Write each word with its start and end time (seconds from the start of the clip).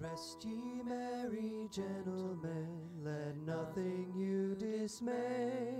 Rest 0.00 0.44
ye 0.44 0.82
merry 0.84 1.68
gentlemen, 1.70 2.66
let 3.04 3.36
nothing 3.44 4.12
you 4.16 4.54
dismay. 4.54 5.74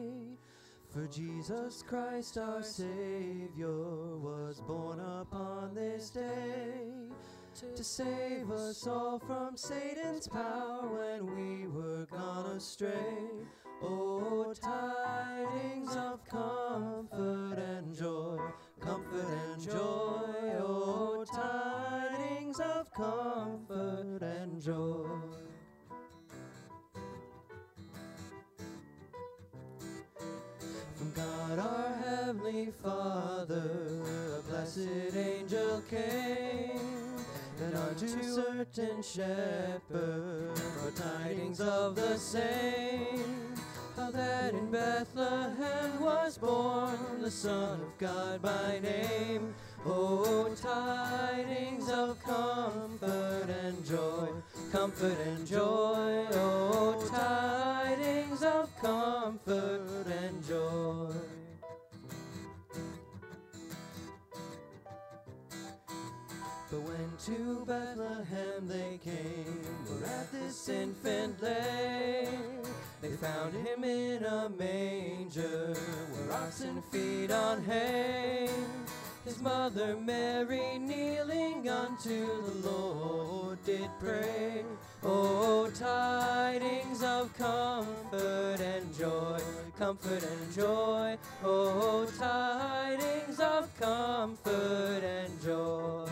For 0.90 1.06
Jesus 1.06 1.82
Christ 1.82 2.36
our 2.36 2.62
Savior 2.62 4.16
was 4.18 4.60
born 4.60 5.00
upon 5.00 5.74
this 5.74 6.10
day 6.10 6.82
to 7.74 7.84
save 7.84 8.50
us 8.50 8.86
all 8.86 9.18
from 9.18 9.56
Satan's 9.56 10.28
power 10.28 10.88
when 10.88 11.34
we 11.34 11.66
were 11.68 12.06
gone 12.10 12.56
astray. 12.56 13.16
Oh, 13.82 14.52
tidings 14.52 15.96
of 15.96 16.22
comfort 16.26 17.58
and 17.58 17.96
joy, 17.96 18.38
comfort 18.80 19.26
and 19.54 19.62
joy. 19.62 20.58
Oh, 20.60 21.24
tidings 21.32 21.81
of 22.60 22.92
comfort 22.92 24.20
and 24.20 24.60
joy. 24.60 25.06
From 30.94 31.12
God 31.12 31.58
our 31.58 31.94
Heavenly 32.04 32.70
Father, 32.82 33.70
a 34.38 34.42
blessed 34.50 35.16
angel 35.16 35.82
came, 35.88 37.16
and 37.60 37.74
unto 37.74 38.22
certain 38.22 39.02
shepherds 39.02 40.60
brought 40.60 40.96
tidings 40.96 41.60
of 41.60 41.94
the 41.94 42.18
same. 42.18 43.54
How 43.96 44.10
that 44.10 44.54
in 44.54 44.70
Bethlehem 44.70 46.00
was 46.00 46.38
born 46.38 47.20
the 47.20 47.30
Son 47.30 47.80
of 47.80 47.98
God 47.98 48.42
by 48.42 48.80
name. 48.82 49.54
Oh, 49.84 50.54
tidings 50.54 51.88
of 51.90 52.22
comfort 52.22 53.50
and 53.64 53.84
joy, 53.84 54.28
comfort 54.70 55.18
and 55.26 55.44
joy. 55.44 56.26
Oh, 56.32 57.04
tidings 57.10 58.44
of 58.44 58.70
comfort 58.80 60.06
and 60.06 60.46
joy. 60.46 61.12
But 66.70 66.80
when 66.80 67.10
to 67.26 67.64
Bethlehem 67.66 68.68
they 68.68 69.00
came, 69.02 69.62
where 69.88 70.10
at 70.10 70.30
this 70.30 70.68
infant 70.68 71.42
lay, 71.42 72.28
they 73.00 73.10
found 73.10 73.52
him 73.52 73.82
in 73.82 74.24
a 74.24 74.48
manger, 74.48 75.74
where 76.12 76.38
oxen 76.38 76.80
feed 76.92 77.32
on 77.32 77.64
hay. 77.64 78.48
His 79.24 79.40
mother 79.40 79.96
Mary 79.96 80.78
kneeling 80.80 81.68
unto 81.68 82.26
the 82.42 82.68
Lord 82.68 83.64
did 83.64 83.88
pray. 84.00 84.64
Oh, 85.04 85.70
tidings 85.70 87.04
of 87.04 87.32
comfort 87.38 88.60
and 88.60 88.92
joy, 88.98 89.38
comfort 89.78 90.24
and 90.24 90.52
joy. 90.52 91.16
Oh, 91.44 92.04
tidings 92.18 93.38
of 93.38 93.68
comfort 93.78 95.04
and 95.04 95.42
joy. 95.42 96.08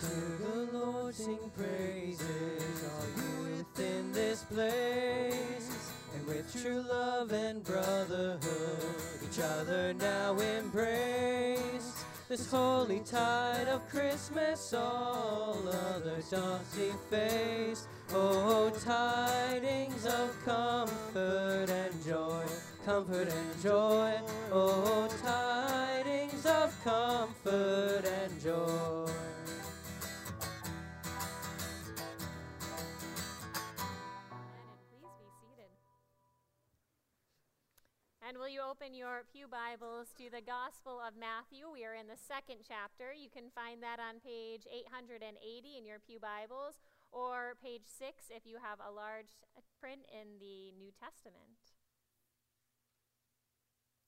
To 0.00 0.14
the 0.44 0.78
Lord 0.78 1.14
sing 1.16 1.50
praises, 1.56 2.84
all 2.84 3.06
you 3.16 3.56
within 3.56 4.12
this 4.12 4.44
place. 4.44 5.19
True 6.62 6.84
love 6.90 7.32
and 7.32 7.64
brotherhood, 7.64 8.94
each 9.24 9.40
other 9.40 9.94
now 9.94 10.36
embrace. 10.36 12.04
This 12.28 12.50
holy 12.50 13.00
tide 13.00 13.66
of 13.66 13.88
Christmas, 13.88 14.74
all 14.74 15.56
others 15.66 16.28
doth 16.28 16.78
efface. 16.78 17.86
Oh, 18.12 18.70
tidings 18.84 20.04
of 20.04 20.36
comfort 20.44 21.70
and 21.70 22.04
joy, 22.04 22.44
comfort 22.84 23.28
and 23.32 23.62
joy. 23.62 24.20
Oh, 24.52 25.08
tidings 25.22 26.44
of 26.44 26.78
comfort 26.84 28.04
and 28.04 28.38
joy. 28.38 29.09
Will 38.40 38.48
you 38.48 38.64
open 38.64 38.96
your 38.96 39.28
Pew 39.28 39.44
Bibles 39.44 40.16
to 40.16 40.32
the 40.32 40.40
Gospel 40.40 40.96
of 40.96 41.12
Matthew? 41.12 41.68
We 41.68 41.84
are 41.84 41.92
in 41.92 42.08
the 42.08 42.16
second 42.16 42.64
chapter. 42.64 43.12
You 43.12 43.28
can 43.28 43.52
find 43.52 43.84
that 43.84 44.00
on 44.00 44.24
page 44.24 44.64
880 44.64 45.28
in 45.76 45.84
your 45.84 46.00
Pew 46.00 46.16
Bibles, 46.16 46.80
or 47.12 47.60
page 47.60 47.84
6 47.84 48.32
if 48.32 48.48
you 48.48 48.56
have 48.56 48.80
a 48.80 48.88
large 48.88 49.36
print 49.76 50.08
in 50.08 50.40
the 50.40 50.72
New 50.72 50.88
Testament. 50.88 51.76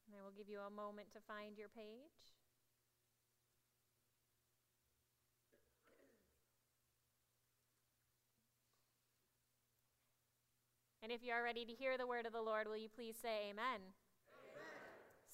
And 0.08 0.16
I 0.16 0.24
will 0.24 0.32
give 0.32 0.48
you 0.48 0.64
a 0.64 0.72
moment 0.72 1.12
to 1.12 1.20
find 1.28 1.60
your 1.60 1.68
page. 1.68 2.32
And 11.04 11.12
if 11.12 11.20
you 11.20 11.36
are 11.36 11.44
ready 11.44 11.68
to 11.68 11.76
hear 11.76 12.00
the 12.00 12.08
word 12.08 12.24
of 12.24 12.32
the 12.32 12.40
Lord, 12.40 12.64
will 12.64 12.80
you 12.80 12.88
please 12.88 13.20
say 13.20 13.52
amen? 13.52 13.92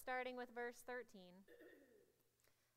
Starting 0.09 0.41
with 0.41 0.49
verse 0.57 0.81
13. 0.89 1.05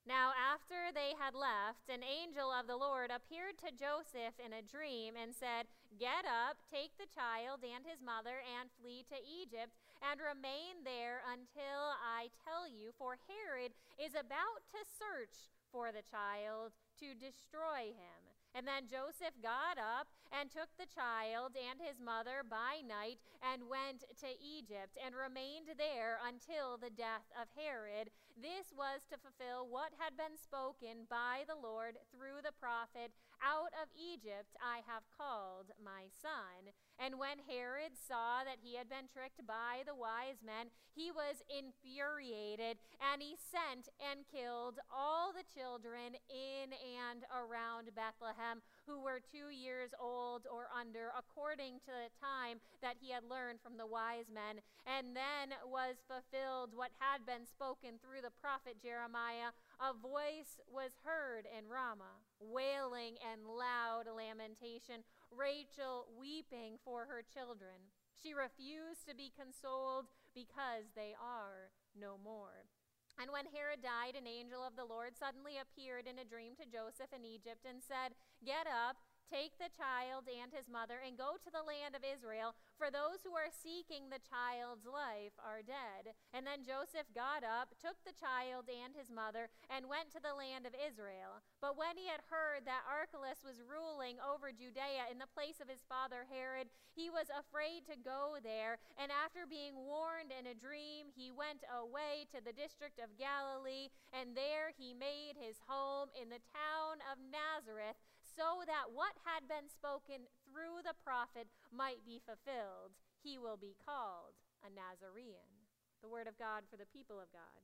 Now, 0.03 0.35
after 0.35 0.91
they 0.91 1.15
had 1.15 1.31
left, 1.31 1.87
an 1.87 2.03
angel 2.03 2.51
of 2.51 2.67
the 2.67 2.75
Lord 2.75 3.07
appeared 3.07 3.55
to 3.63 3.71
Joseph 3.71 4.35
in 4.35 4.51
a 4.51 4.59
dream 4.59 5.15
and 5.15 5.31
said, 5.31 5.71
Get 5.95 6.27
up, 6.27 6.59
take 6.67 6.91
the 6.99 7.07
child 7.07 7.63
and 7.63 7.87
his 7.87 8.03
mother, 8.03 8.43
and 8.43 8.67
flee 8.75 9.07
to 9.07 9.15
Egypt, 9.23 9.71
and 10.03 10.19
remain 10.19 10.83
there 10.83 11.23
until 11.23 11.95
I 12.03 12.35
tell 12.43 12.67
you, 12.67 12.91
for 12.99 13.15
Herod 13.31 13.71
is 13.95 14.11
about 14.11 14.67
to 14.75 14.83
search 14.83 15.55
for 15.71 15.95
the 15.95 16.03
child 16.03 16.75
to 16.99 17.15
destroy 17.15 17.95
him. 17.95 18.20
And 18.55 18.67
then 18.67 18.91
Joseph 18.91 19.35
got 19.41 19.79
up 19.79 20.11
and 20.31 20.51
took 20.51 20.67
the 20.75 20.89
child 20.91 21.55
and 21.55 21.79
his 21.79 21.99
mother 22.03 22.43
by 22.43 22.83
night 22.83 23.19
and 23.39 23.71
went 23.71 24.03
to 24.19 24.31
Egypt 24.39 24.99
and 24.99 25.15
remained 25.15 25.71
there 25.79 26.19
until 26.19 26.75
the 26.75 26.91
death 26.91 27.27
of 27.39 27.47
Herod. 27.55 28.11
This 28.35 28.71
was 28.75 29.03
to 29.11 29.19
fulfill 29.19 29.67
what 29.67 29.95
had 29.99 30.15
been 30.15 30.35
spoken 30.35 31.07
by 31.07 31.47
the 31.47 31.59
Lord 31.59 31.99
through 32.11 32.43
the 32.43 32.55
prophet 32.55 33.11
Out 33.43 33.71
of 33.75 33.91
Egypt 33.95 34.55
I 34.59 34.83
have 34.87 35.03
called 35.15 35.71
my 35.79 36.11
son. 36.15 36.71
And 36.99 37.19
when 37.19 37.43
Herod 37.43 37.97
saw 37.97 38.43
that 38.43 38.61
he 38.61 38.75
had 38.77 38.87
been 38.87 39.11
tricked 39.11 39.43
by 39.47 39.83
the 39.83 39.97
wise 39.97 40.39
men, 40.45 40.71
he 40.93 41.09
was 41.11 41.41
infuriated, 41.49 42.77
and 42.99 43.19
he 43.19 43.35
sent 43.35 43.89
and 43.97 44.27
killed 44.29 44.77
all 44.91 45.33
the 45.33 45.47
children 45.47 46.13
in 46.29 46.71
and 46.71 47.25
around 47.31 47.89
Bethlehem 47.95 48.40
who 48.87 49.01
were 49.01 49.21
two 49.21 49.53
years 49.53 49.91
old 49.99 50.47
or 50.51 50.67
under, 50.73 51.13
according 51.17 51.79
to 51.85 51.93
the 51.93 52.11
time 52.19 52.59
that 52.81 52.97
he 52.99 53.11
had 53.11 53.23
learned 53.23 53.61
from 53.61 53.77
the 53.77 53.87
wise 53.87 54.27
men. 54.33 54.59
And 54.85 55.15
then 55.15 55.55
was 55.65 56.01
fulfilled 56.09 56.73
what 56.73 56.91
had 56.99 57.25
been 57.25 57.45
spoken 57.45 58.01
through 58.01 58.21
the 58.21 58.33
prophet 58.41 58.81
Jeremiah 58.81 59.53
a 59.81 59.97
voice 59.97 60.61
was 60.69 60.91
heard 61.01 61.49
in 61.49 61.65
Ramah, 61.65 62.21
wailing 62.39 63.17
and 63.25 63.49
loud 63.49 64.05
lamentation, 64.05 65.01
Rachel 65.33 66.05
weeping 66.13 66.77
for 66.85 67.09
her 67.09 67.25
children. 67.25 67.89
She 68.21 68.33
refused 68.37 69.09
to 69.09 69.15
be 69.15 69.33
consoled 69.33 70.05
because 70.35 70.93
they 70.95 71.17
are 71.17 71.73
no 71.97 72.21
more. 72.21 72.69
And 73.19 73.31
when 73.31 73.45
Herod 73.49 73.81
died, 73.81 74.15
an 74.15 74.27
angel 74.27 74.65
of 74.65 74.75
the 74.75 74.85
Lord 74.85 75.17
suddenly 75.17 75.59
appeared 75.59 76.07
in 76.07 76.19
a 76.19 76.25
dream 76.25 76.55
to 76.55 76.65
Joseph 76.65 77.13
in 77.13 77.25
Egypt 77.25 77.65
and 77.67 77.81
said, 77.83 78.15
Get 78.45 78.65
up, 78.65 78.97
take 79.31 79.55
the 79.55 79.71
child 79.71 80.27
and 80.27 80.51
his 80.51 80.67
mother, 80.67 80.99
and 80.99 81.15
go 81.15 81.39
to 81.39 81.47
the 81.47 81.63
land 81.63 81.95
of 81.95 82.03
Israel, 82.03 82.51
for 82.75 82.91
those 82.91 83.23
who 83.23 83.31
are 83.31 83.47
seeking 83.47 84.11
the 84.11 84.19
child's 84.19 84.83
life 84.83 85.31
are 85.39 85.63
dead. 85.63 86.11
And 86.35 86.43
then 86.43 86.67
Joseph 86.67 87.07
got 87.15 87.47
up, 87.47 87.71
took 87.79 87.95
the 88.03 88.11
child 88.11 88.67
and 88.67 88.91
his 88.91 89.07
mother, 89.07 89.47
and 89.71 89.87
went 89.87 90.11
to 90.11 90.19
the 90.19 90.35
land 90.35 90.67
of 90.67 90.75
Israel. 90.75 91.39
But 91.63 91.79
when 91.79 91.95
he 91.95 92.11
had 92.11 92.27
heard 92.27 92.67
that 92.67 92.83
Archelaus 92.83 93.39
was 93.39 93.63
ruling 93.63 94.19
over 94.19 94.51
Judea 94.51 95.07
in 95.07 95.15
the 95.15 95.31
place 95.31 95.63
of 95.63 95.71
his 95.71 95.87
father 95.87 96.27
Herod, 96.27 96.67
he 96.91 97.07
was 97.07 97.31
afraid 97.31 97.87
to 97.87 97.95
go 97.95 98.35
there. 98.43 98.83
And 98.99 99.15
after 99.15 99.47
being 99.47 99.79
warned 99.79 100.35
in 100.35 100.51
a 100.51 100.57
dream, 100.57 101.07
he 101.15 101.31
went 101.31 101.63
away 101.71 102.27
to 102.35 102.43
the 102.43 102.51
district 102.51 102.99
of 102.99 103.15
Galilee, 103.15 103.95
and 104.11 104.35
there 104.35 104.75
he 104.75 104.91
made 104.91 105.39
his 105.39 105.63
home 105.71 106.11
in 106.19 106.27
the 106.27 106.43
town 106.51 106.99
of 107.07 107.15
Nazareth 107.23 107.95
so 108.35 108.63
that 108.67 108.91
what 108.95 109.13
had 109.27 109.47
been 109.47 109.67
spoken 109.67 110.27
through 110.47 110.83
the 110.83 110.97
prophet 111.03 111.47
might 111.69 112.03
be 112.05 112.23
fulfilled. 112.23 112.95
He 113.21 113.37
will 113.37 113.57
be 113.57 113.77
called 113.83 114.35
a 114.65 114.69
Nazarene. 114.71 115.67
The 116.01 116.09
word 116.09 116.25
of 116.25 116.39
God 116.39 116.65
for 116.69 116.77
the 116.77 116.89
people 116.89 117.21
of 117.21 117.29
God. 117.29 117.61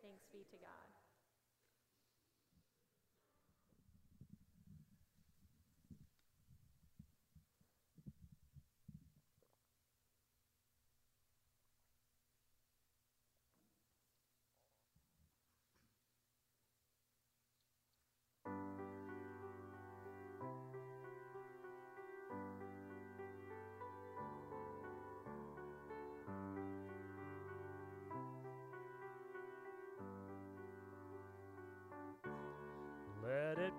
Thanks 0.00 0.24
be 0.32 0.46
to 0.48 0.58
God. 0.58 1.03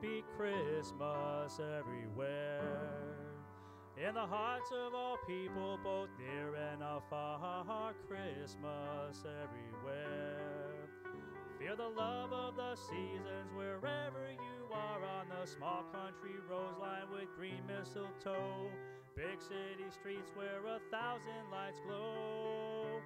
Be 0.06 0.24
Christmas 0.38 1.60
everywhere. 1.80 2.92
In 3.98 4.14
the 4.14 4.28
hearts 4.28 4.70
of 4.72 4.94
all 4.94 5.18
people, 5.26 5.80
both 5.84 6.10
near 6.20 6.54
and 6.54 6.84
afar, 6.84 7.94
Christmas 8.08 9.24
everywhere. 9.26 10.90
Feel 11.58 11.76
the 11.78 11.90
love 11.98 12.32
of 12.34 12.56
the 12.56 12.76
seasons 12.76 13.50
wherever 13.56 14.30
you 14.30 14.58
are 14.72 15.02
on 15.18 15.26
the 15.30 15.48
small 15.48 15.84
country 15.92 16.38
roads 16.50 16.78
lined 16.80 17.10
with 17.10 17.34
green 17.38 17.64
mistletoe. 17.66 18.70
Big 19.16 19.42
city 19.42 19.90
streets 19.90 20.30
where 20.36 20.62
a 20.68 20.80
thousand 20.92 21.50
lights 21.52 21.80
glow. 21.88 23.02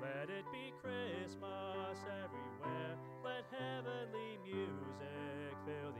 Let 0.00 0.30
it 0.30 0.46
be 0.52 0.72
Christmas 0.80 1.98
everywhere. 2.24 2.96
Let 3.24 3.44
heavenly 3.50 4.38
music 4.46 5.56
fill 5.66 5.92
the 5.92 5.99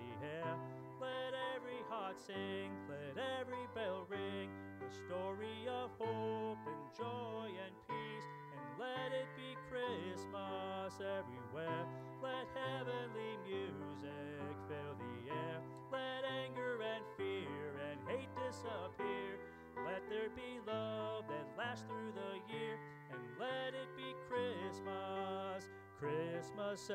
air. 0.51 0.59
Let 1.01 1.33
every 1.57 1.81
heart 1.89 2.17
sing, 2.21 2.71
let 2.89 3.17
every 3.41 3.65
bell 3.75 4.07
ring. 4.11 4.51
The 4.81 4.91
story 5.07 5.65
of 5.69 5.91
hope 5.99 6.61
and 6.67 6.85
joy 6.97 7.49
and 7.49 7.75
peace. 7.89 8.27
And 8.53 8.65
let 8.79 9.13
it 9.17 9.29
be 9.37 9.57
Christmas 9.71 10.93
everywhere. 11.01 11.87
Let 12.23 12.45
heavenly 12.53 13.39
music 13.49 14.53
fill 14.69 14.95
the 14.99 15.33
air. 15.33 15.61
Let 15.93 16.25
anger 16.29 16.83
and 16.83 17.05
fear 17.17 17.81
and 17.89 17.99
hate 18.09 18.33
disappear. 18.37 19.41
Let 19.87 20.03
there 20.11 20.29
be 20.37 20.61
love 20.67 21.25
that 21.29 21.47
lasts 21.57 21.85
through 21.89 22.13
the 22.13 22.53
year. 22.53 22.77
And 23.11 23.21
let 23.39 23.73
it 23.73 23.89
be 23.97 24.13
Christmas, 24.29 25.69
Christmas 25.99 26.91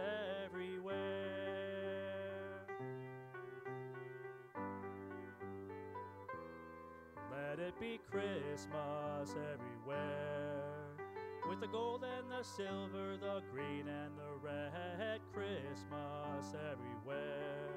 everywhere. 0.45 1.64
Let 7.57 7.67
it 7.67 7.79
be 7.79 7.99
Christmas 8.11 9.31
everywhere. 9.31 10.59
With 11.47 11.61
the 11.61 11.67
gold 11.67 12.03
and 12.03 12.29
the 12.29 12.43
silver, 12.43 13.15
the 13.15 13.39
green 13.49 13.87
and 13.87 14.11
the 14.17 14.35
red, 14.43 15.21
Christmas 15.31 16.51
everywhere. 16.51 17.71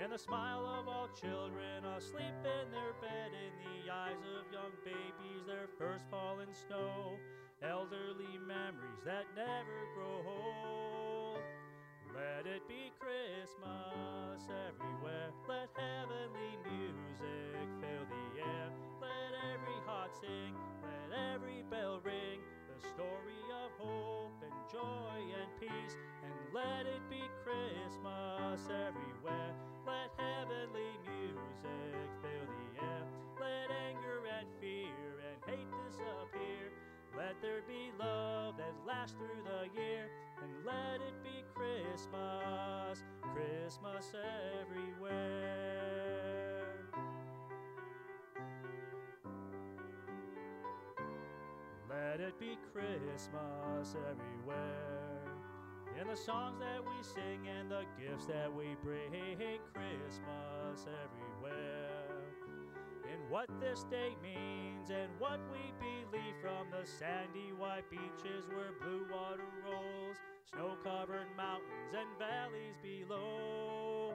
In 0.00 0.10
the 0.10 0.18
smile 0.18 0.64
of 0.78 0.86
all 0.86 1.08
children 1.20 1.84
asleep 1.96 2.38
in 2.38 2.70
their 2.70 2.94
bed, 3.02 3.34
in 3.34 3.50
the 3.66 3.92
eyes 3.92 4.22
of 4.38 4.52
young 4.52 4.70
babies, 4.84 5.42
their 5.44 5.66
first 5.76 6.04
fallen 6.08 6.54
snow, 6.54 7.18
elderly 7.64 8.38
memories 8.46 9.02
that 9.04 9.24
never 9.34 9.90
grow 9.96 10.22
old. 10.22 11.42
Let 12.14 12.46
it 12.46 12.62
be 12.68 12.94
Christmas 13.02 14.46
everywhere. 14.46 15.34
Let 15.50 15.66
heavenly 15.74 16.54
music 16.62 17.66
fill 17.82 18.06
the 18.06 18.26
air. 18.38 18.70
Let 19.02 19.34
every 19.50 19.80
heart 19.82 20.14
sing, 20.14 20.54
let 20.78 21.34
every 21.34 21.66
bell 21.66 21.98
ring. 22.06 22.38
The 22.70 22.78
story 22.94 23.42
of 23.50 23.74
hope 23.82 24.38
and 24.46 24.54
joy 24.70 25.18
and 25.26 25.50
peace. 25.58 25.98
And 26.22 26.38
let 26.54 26.86
it 26.86 27.02
be 27.10 27.26
Christmas 27.42 28.62
everywhere. 28.70 29.50
Let 29.82 30.14
heavenly 30.14 30.94
music 31.02 32.06
fill 32.22 32.46
the 32.46 32.68
air. 32.78 33.02
Let 33.42 33.74
anger 33.90 34.22
and 34.38 34.46
fear 34.62 35.18
and 35.18 35.38
hate 35.50 35.70
disappear. 35.90 36.70
Let 37.18 37.34
there 37.42 37.66
be 37.66 37.90
love 37.98 38.54
that 38.58 38.74
lasts 38.86 39.18
through 39.18 39.42
the 39.42 39.66
year. 39.74 40.06
And 40.44 40.52
let 40.66 41.00
it 41.00 41.16
be 41.24 41.42
Christmas, 41.54 43.02
Christmas 43.32 44.12
everywhere. 44.60 45.24
Let 51.88 52.20
it 52.20 52.38
be 52.38 52.58
Christmas 52.74 53.96
everywhere. 54.10 55.14
In 55.98 56.08
the 56.08 56.16
songs 56.16 56.58
that 56.60 56.84
we 56.84 57.02
sing 57.02 57.48
and 57.48 57.70
the 57.70 57.84
gifts 57.98 58.26
that 58.26 58.52
we 58.52 58.76
bring, 58.82 59.14
Christmas 59.72 60.86
everywhere. 61.06 62.04
In 63.04 63.30
what 63.30 63.48
this 63.60 63.84
day 63.90 64.14
means 64.22 64.90
and 64.90 65.08
what 65.18 65.40
we 65.50 65.72
believe 65.80 66.34
from 66.42 66.66
the 66.70 66.86
sandy 66.86 67.52
white 67.56 67.88
beaches 67.90 68.44
where 68.48 68.72
blue 68.82 69.06
water 69.10 69.48
rolls, 69.64 70.16
snow 70.52 70.76
covered 70.82 71.26
mountains 71.36 71.94
and 71.96 72.08
valleys 72.18 72.76
below. 72.82 74.14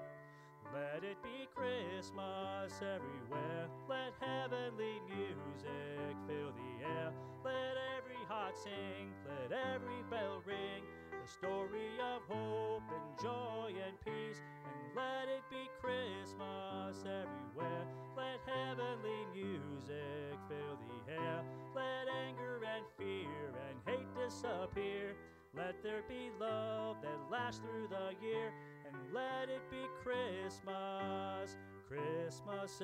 Let 0.73 1.03
it 1.03 1.17
be 1.23 1.47
Christmas 1.55 2.73
everywhere. 2.77 3.67
Let 3.89 4.13
heavenly 4.21 5.01
music 5.09 6.13
fill 6.27 6.53
the 6.53 6.85
air. 6.85 7.11
Let 7.43 7.75
every 7.97 8.21
heart 8.27 8.55
sing, 8.57 9.09
let 9.25 9.51
every 9.51 10.03
bell 10.09 10.41
ring. 10.45 10.83
The 11.09 11.27
story 11.27 11.97
of 11.97 12.21
hope 12.29 12.85
and 12.93 13.09
joy 13.21 13.73
and 13.73 13.97
peace. 14.05 14.41
And 14.65 14.95
let 14.95 15.27
it 15.27 15.43
be 15.49 15.65
Christmas 15.81 17.01
everywhere. 17.01 17.85
Let 18.15 18.39
heavenly 18.45 19.25
music 19.33 20.37
fill 20.47 20.77
the 20.77 21.13
air. 21.13 21.41
Let 21.73 22.05
anger 22.13 22.61
and 22.61 22.85
fear 22.97 23.49
and 23.65 23.77
hate 23.85 24.07
disappear. 24.15 25.15
Let 25.55 25.81
there 25.81 26.03
be 26.07 26.29
love 26.39 26.97
that 27.01 27.17
lasts 27.31 27.61
through 27.61 27.87
the 27.87 28.13
year. 28.25 28.53
And 28.87 28.95
let 29.13 29.49
it 29.49 29.61
be 29.69 29.85
Christmas, 30.01 31.55
Christmas 31.87 32.81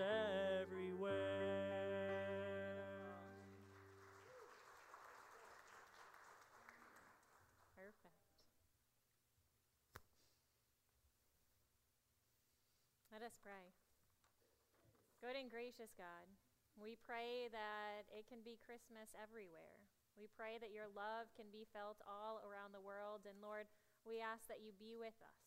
everywhere. 0.61 1.13
Perfect. 7.75 8.21
Let 13.11 13.21
us 13.21 13.37
pray. 13.43 13.73
Good 15.21 15.41
and 15.41 15.49
gracious 15.49 15.89
God, 15.97 16.29
we 16.77 16.97
pray 17.01 17.49
that 17.49 18.05
it 18.13 18.29
can 18.29 18.45
be 18.45 18.59
Christmas 18.61 19.09
everywhere. 19.17 19.81
We 20.15 20.31
pray 20.31 20.55
that 20.59 20.71
your 20.71 20.87
love 20.87 21.31
can 21.35 21.51
be 21.51 21.67
felt 21.75 21.99
all 22.07 22.39
around 22.41 22.71
the 22.71 22.83
world. 22.83 23.27
And 23.27 23.37
Lord, 23.43 23.67
we 24.07 24.23
ask 24.23 24.47
that 24.47 24.63
you 24.63 24.71
be 24.71 24.95
with 24.95 25.15
us 25.19 25.45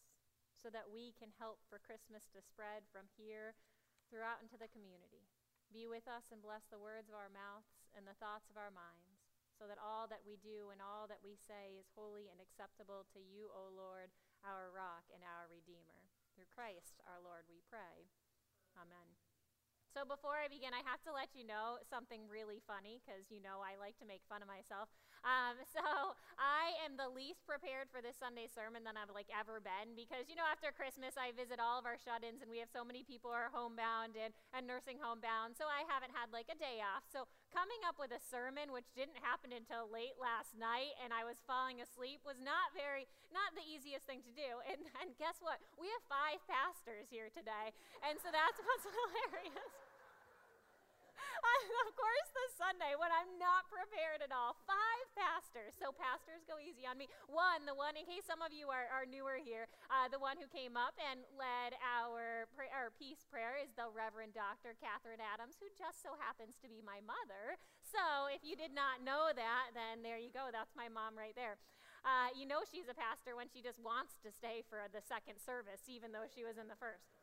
so 0.53 0.69
that 0.69 0.91
we 0.91 1.17
can 1.17 1.33
help 1.41 1.63
for 1.67 1.81
Christmas 1.81 2.29
to 2.35 2.45
spread 2.45 2.85
from 2.91 3.09
here 3.17 3.57
throughout 4.11 4.43
into 4.43 4.59
the 4.59 4.73
community. 4.73 5.31
Be 5.71 5.87
with 5.87 6.09
us 6.09 6.33
and 6.33 6.41
bless 6.41 6.67
the 6.69 6.81
words 6.81 7.13
of 7.13 7.17
our 7.17 7.31
mouths 7.31 7.71
and 7.93 8.09
the 8.09 8.17
thoughts 8.17 8.49
of 8.49 8.57
our 8.57 8.73
minds, 8.73 9.21
so 9.53 9.69
that 9.69 9.79
all 9.79 10.09
that 10.09 10.25
we 10.25 10.41
do 10.41 10.73
and 10.73 10.81
all 10.81 11.05
that 11.07 11.21
we 11.21 11.37
say 11.37 11.77
is 11.77 11.93
holy 11.93 12.33
and 12.33 12.41
acceptable 12.41 13.05
to 13.13 13.21
you, 13.21 13.53
O 13.53 13.69
Lord, 13.69 14.11
our 14.43 14.73
rock 14.73 15.07
and 15.13 15.21
our 15.21 15.47
Redeemer. 15.47 16.09
Through 16.33 16.49
Christ 16.51 17.05
our 17.05 17.21
Lord, 17.21 17.45
we 17.47 17.61
pray. 17.69 18.09
Amen. 18.81 19.28
So 19.99 20.07
before 20.07 20.39
I 20.39 20.47
begin, 20.47 20.71
I 20.71 20.87
have 20.87 21.03
to 21.11 21.11
let 21.11 21.35
you 21.35 21.43
know 21.43 21.83
something 21.91 22.23
really 22.31 22.63
funny 22.71 23.03
because 23.03 23.27
you 23.35 23.43
know 23.43 23.59
I 23.59 23.75
like 23.83 23.99
to 23.99 24.07
make 24.07 24.23
fun 24.31 24.47
of 24.47 24.47
myself. 24.47 24.87
Um, 25.27 25.59
so 25.75 26.15
I 26.39 26.79
am 26.87 26.95
the 26.95 27.11
least 27.11 27.43
prepared 27.43 27.91
for 27.91 27.99
this 27.99 28.15
Sunday 28.15 28.47
sermon 28.47 28.87
than 28.87 28.95
I've 28.95 29.11
like 29.11 29.27
ever 29.35 29.59
been 29.59 29.99
because 29.99 30.31
you 30.31 30.39
know 30.39 30.47
after 30.47 30.71
Christmas 30.71 31.19
I 31.19 31.35
visit 31.35 31.59
all 31.59 31.83
of 31.83 31.83
our 31.83 31.99
shut-ins 31.99 32.47
and 32.47 32.47
we 32.47 32.63
have 32.63 32.71
so 32.71 32.87
many 32.87 33.03
people 33.03 33.35
who 33.35 33.43
are 33.43 33.51
homebound 33.51 34.15
and, 34.15 34.31
and 34.55 34.71
nursing 34.71 35.03
homebound, 35.03 35.59
so 35.59 35.67
I 35.67 35.83
haven't 35.91 36.15
had 36.15 36.31
like 36.31 36.47
a 36.47 36.55
day 36.55 36.79
off. 36.79 37.03
So 37.11 37.27
coming 37.51 37.83
up 37.83 37.99
with 37.99 38.15
a 38.15 38.23
sermon 38.23 38.71
which 38.71 38.95
didn't 38.95 39.19
happen 39.19 39.51
until 39.51 39.91
late 39.91 40.15
last 40.15 40.55
night 40.55 40.95
and 41.03 41.11
I 41.11 41.27
was 41.27 41.43
falling 41.43 41.83
asleep 41.83 42.23
was 42.23 42.39
not 42.39 42.71
very 42.71 43.11
not 43.35 43.51
the 43.59 43.67
easiest 43.67 44.07
thing 44.07 44.23
to 44.23 44.31
do. 44.31 44.63
And 44.71 44.79
and 45.03 45.19
guess 45.19 45.43
what? 45.43 45.59
We 45.75 45.91
have 45.91 46.07
five 46.07 46.39
pastors 46.47 47.11
here 47.11 47.35
today, 47.35 47.75
and 48.07 48.15
so 48.23 48.31
that's 48.31 48.63
what's 48.63 48.87
hilarious. 48.87 49.88
of 51.87 51.91
course, 51.97 52.29
the 52.33 52.47
Sunday 52.57 52.93
when 52.99 53.13
I'm 53.13 53.39
not 53.41 53.69
prepared 53.71 54.21
at 54.25 54.33
all. 54.35 54.57
Five 54.67 55.07
pastors. 55.15 55.75
So, 55.79 55.95
pastors, 55.95 56.45
go 56.45 56.61
easy 56.61 56.85
on 56.85 56.99
me. 56.99 57.09
One, 57.27 57.65
the 57.65 57.77
one, 57.77 57.97
in 57.97 58.05
case 58.05 58.27
some 58.27 58.43
of 58.45 58.53
you 58.53 58.69
are, 58.69 58.87
are 58.91 59.07
newer 59.07 59.41
here, 59.41 59.71
uh, 59.89 60.09
the 60.11 60.21
one 60.21 60.37
who 60.39 60.47
came 60.51 60.77
up 60.77 60.95
and 60.99 61.25
led 61.35 61.77
our, 61.83 62.47
pray, 62.53 62.71
our 62.71 62.93
peace 62.95 63.25
prayer 63.29 63.59
is 63.59 63.73
the 63.75 63.89
Reverend 63.91 64.37
Dr. 64.37 64.77
Catherine 64.79 65.23
Adams, 65.23 65.59
who 65.59 65.69
just 65.75 66.05
so 66.05 66.15
happens 66.19 66.57
to 66.61 66.69
be 66.69 66.85
my 66.85 67.01
mother. 67.05 67.59
So, 67.83 68.29
if 68.29 68.45
you 68.45 68.55
did 68.55 68.73
not 68.73 69.03
know 69.03 69.33
that, 69.33 69.73
then 69.73 70.05
there 70.05 70.21
you 70.21 70.31
go. 70.31 70.51
That's 70.53 70.77
my 70.77 70.89
mom 70.91 71.17
right 71.19 71.35
there. 71.35 71.59
Uh, 72.07 72.31
you 72.33 72.47
know 72.47 72.63
she's 72.63 72.87
a 72.87 72.95
pastor 72.95 73.35
when 73.35 73.51
she 73.51 73.59
just 73.59 73.83
wants 73.83 74.15
to 74.23 74.31
stay 74.31 74.63
for 74.71 74.87
the 74.95 75.03
second 75.03 75.37
service, 75.43 75.83
even 75.91 76.15
though 76.15 76.29
she 76.31 76.47
was 76.47 76.57
in 76.57 76.71
the 76.71 76.79
first. 76.79 77.18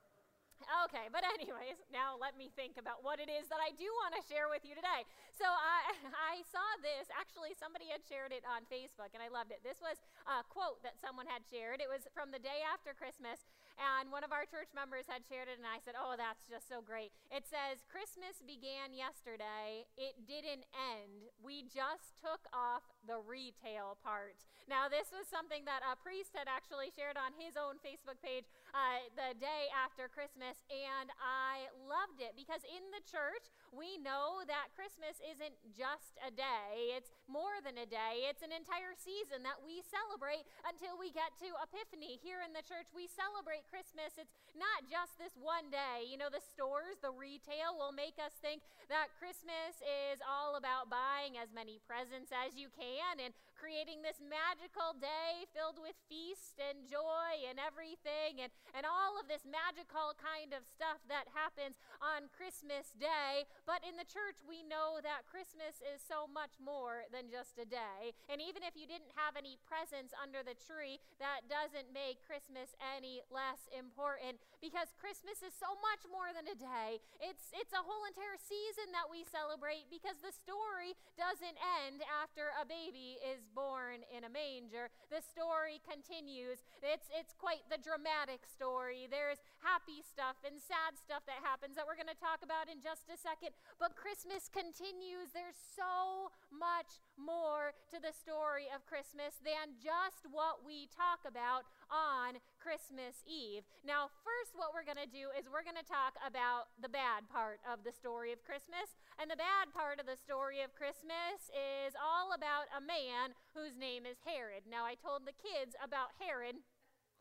Okay, 0.86 1.07
but 1.13 1.22
anyways, 1.38 1.77
now 1.93 2.17
let 2.17 2.34
me 2.38 2.50
think 2.57 2.81
about 2.81 3.05
what 3.05 3.22
it 3.22 3.29
is 3.29 3.45
that 3.53 3.62
I 3.62 3.74
do 3.77 3.86
want 4.01 4.17
to 4.17 4.22
share 4.25 4.50
with 4.50 4.65
you 4.65 4.74
today. 4.74 5.05
So 5.38 5.45
I 5.45 5.93
I 6.34 6.41
saw 6.50 6.65
this. 6.81 7.10
Actually, 7.13 7.53
somebody 7.57 7.89
had 7.89 8.01
shared 8.05 8.34
it 8.34 8.41
on 8.45 8.65
Facebook, 8.65 9.13
and 9.13 9.22
I 9.22 9.29
loved 9.29 9.53
it. 9.53 9.62
This 9.62 9.77
was 9.81 10.01
a 10.25 10.41
quote 10.45 10.81
that 10.81 10.98
someone 10.98 11.29
had 11.29 11.45
shared. 11.45 11.81
It 11.81 11.89
was 11.89 12.10
from 12.17 12.34
the 12.34 12.41
day 12.41 12.65
after 12.65 12.98
Christmas, 12.98 13.45
and 13.75 14.07
one 14.10 14.24
of 14.24 14.31
our 14.31 14.48
church 14.48 14.72
members 14.72 15.05
had 15.05 15.27
shared 15.27 15.51
it, 15.51 15.60
and 15.60 15.67
I 15.67 15.84
said, 15.84 16.00
Oh, 16.00 16.15
that's 16.15 16.48
just 16.48 16.72
so 16.72 16.79
great. 16.79 17.12
It 17.27 17.43
says, 17.43 17.84
Christmas 17.91 18.39
began 18.39 18.95
yesterday, 18.95 19.86
it 20.00 20.24
didn't 20.24 20.63
end. 20.74 21.29
We 21.43 21.67
just 21.67 22.15
took 22.24 22.48
off 22.55 22.88
the 23.03 23.19
retail 23.19 24.00
part. 24.00 24.48
Now, 24.65 24.89
this 24.89 25.13
was 25.13 25.29
something 25.29 25.67
that 25.69 25.86
a 25.86 26.00
priest 26.00 26.34
had 26.34 26.50
actually 26.50 26.89
shared 26.89 27.19
on 27.19 27.38
his 27.38 27.53
own 27.53 27.77
Facebook 27.84 28.17
page 28.24 28.50
uh, 28.75 29.08
the 29.15 29.32
day 29.39 29.72
after 29.72 30.12
Christmas, 30.12 30.60
and 30.67 31.08
I 31.24 31.72
loved 31.88 32.20
it 32.20 32.36
because 32.36 32.60
in 32.67 32.84
the 32.91 33.00
church, 33.08 33.48
we 33.72 33.96
know 34.03 34.44
that 34.51 34.75
Christmas 34.75 35.15
isn't 35.24 35.55
just 35.72 36.20
a 36.20 36.27
day, 36.27 36.91
it's 36.91 37.15
more 37.32 37.55
than 37.63 37.79
a 37.79 37.88
day, 37.88 38.27
it's 38.27 38.44
an 38.44 38.51
entire 38.51 38.91
season 39.00 39.48
that 39.48 39.63
we 39.63 39.79
celebrate 39.79 40.44
until 40.67 41.00
we 41.00 41.15
get 41.15 41.32
to 41.39 41.55
Epiphany. 41.63 42.20
Here 42.20 42.44
in 42.44 42.51
the 42.51 42.67
church, 42.67 42.91
we 42.91 43.08
celebrate 43.08 43.63
Christmas. 43.72 44.20
It's 44.20 44.36
not 44.51 44.84
just 44.91 45.15
this 45.15 45.39
one 45.39 45.72
day. 45.72 46.03
You 46.03 46.20
know, 46.20 46.27
the 46.27 46.44
stores, 46.44 47.00
the 47.00 47.15
retail 47.15 47.79
will 47.79 47.96
make 47.96 48.20
us 48.20 48.36
think 48.44 48.60
that 48.91 49.15
Christmas 49.15 49.79
is 49.79 50.20
all 50.20 50.60
about 50.60 50.91
buying 50.91 51.39
as 51.39 51.55
many 51.55 51.79
presents 51.88 52.36
as 52.36 52.60
you 52.60 52.67
can 52.75 53.24
and 53.24 53.32
creating 53.55 54.03
this 54.03 54.19
magical 54.19 54.93
day 55.00 55.47
filled 55.55 55.79
with 55.79 55.95
feast 56.12 56.59
and 56.59 56.85
joy 56.85 57.47
and 57.47 57.57
everything 57.57 58.43
and, 58.43 58.51
and 58.75 58.83
all 58.83 59.15
of 59.15 59.31
this 59.31 59.47
magical 59.47 60.13
kind 60.19 60.51
of 60.51 60.67
stuff 60.67 61.00
that 61.07 61.31
happens 61.31 61.79
on 62.03 62.27
Christmas 62.29 62.91
Day. 62.93 63.47
But 63.63 63.81
in 63.81 63.95
the 63.95 64.05
church, 64.05 64.43
we 64.43 64.62
know 64.62 65.00
that 65.00 65.25
Christmas 65.25 65.79
is 65.79 66.03
so 66.03 66.27
much 66.27 66.59
more 66.59 67.07
than 67.09 67.31
just 67.31 67.55
a 67.55 67.65
day. 67.65 68.13
And 68.27 68.43
even 68.43 68.62
if 68.62 68.75
you 68.75 68.85
didn't 68.85 69.15
have 69.15 69.39
any 69.39 69.57
presents 69.63 70.12
under 70.13 70.43
the 70.43 70.59
tree, 70.59 71.00
that 71.24 71.47
doesn't 71.47 71.95
make 71.95 72.21
Christmas 72.27 72.75
any 72.83 73.24
less 73.31 73.65
important 73.71 74.43
because 74.59 74.91
Christmas 75.00 75.39
is 75.39 75.55
so 75.55 75.79
much 75.79 76.03
more 76.12 76.29
than 76.35 76.45
a 76.51 76.57
day. 76.59 77.00
It's, 77.24 77.55
it's 77.55 77.74
a 77.74 77.81
whole 77.81 78.03
entire 78.03 78.38
season 78.38 78.91
that 78.91 79.07
we 79.07 79.24
celebrate 79.24 79.88
because 79.88 80.19
the 80.19 80.35
story 80.35 81.00
doesn't 81.15 81.57
end 81.88 82.03
after 82.12 82.51
a 82.59 82.67
baby 82.67 83.17
is 83.24 83.45
born 83.55 84.03
in 84.12 84.27
a 84.27 84.31
manger. 84.31 84.91
The 85.07 85.24
story 85.24 85.79
continues. 85.88 86.59
It's, 86.83 87.07
it's 87.15 87.31
quite 87.31 87.63
the 87.71 87.79
dramatic 87.79 88.43
story. 88.43 89.07
There's 89.07 89.39
happy 89.63 90.03
stuff 90.03 90.35
and 90.43 90.59
sad 90.59 91.00
stuff 91.00 91.24
that 91.25 91.39
happens 91.39 91.79
that 91.79 91.88
we're 91.88 91.95
going 91.95 92.12
to 92.12 92.19
talk 92.19 92.43
about 92.43 92.67
in 92.67 92.83
just 92.83 93.07
a 93.07 93.15
second. 93.15 93.55
But 93.79 93.95
Christmas 93.95 94.51
continues. 94.51 95.31
There's 95.31 95.57
so 95.57 96.35
much 96.51 97.00
more 97.15 97.71
to 97.95 97.97
the 98.03 98.12
story 98.12 98.67
of 98.67 98.83
Christmas 98.83 99.39
than 99.39 99.79
just 99.79 100.27
what 100.27 100.67
we 100.67 100.91
talk 100.91 101.24
about 101.24 101.63
on 101.91 102.41
Christmas 102.57 103.21
Eve. 103.25 103.65
Now, 103.85 104.09
first, 104.25 104.57
what 104.57 104.73
we're 104.73 104.87
going 104.87 105.01
to 105.01 105.09
do 105.09 105.29
is 105.37 105.45
we're 105.45 105.65
going 105.65 105.79
to 105.79 105.85
talk 105.85 106.17
about 106.25 106.73
the 106.81 106.89
bad 106.89 107.29
part 107.29 107.61
of 107.65 107.85
the 107.85 107.93
story 107.93 108.33
of 108.33 108.41
Christmas. 108.41 108.97
And 109.21 109.29
the 109.29 109.39
bad 109.39 109.69
part 109.71 110.01
of 110.01 110.09
the 110.09 110.17
story 110.17 110.65
of 110.65 110.73
Christmas 110.73 111.47
is 111.53 111.93
all 111.97 112.33
about 112.33 112.71
a 112.73 112.81
man 112.81 113.37
whose 113.53 113.77
name 113.77 114.03
is 114.09 114.21
Herod. 114.25 114.65
Now, 114.65 114.83
I 114.85 114.97
told 114.97 115.23
the 115.23 115.37
kids 115.37 115.77
about 115.77 116.17
Herod. 116.17 116.57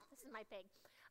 This 0.09 0.25
is 0.25 0.33
my 0.33 0.49
pig. 0.49 0.64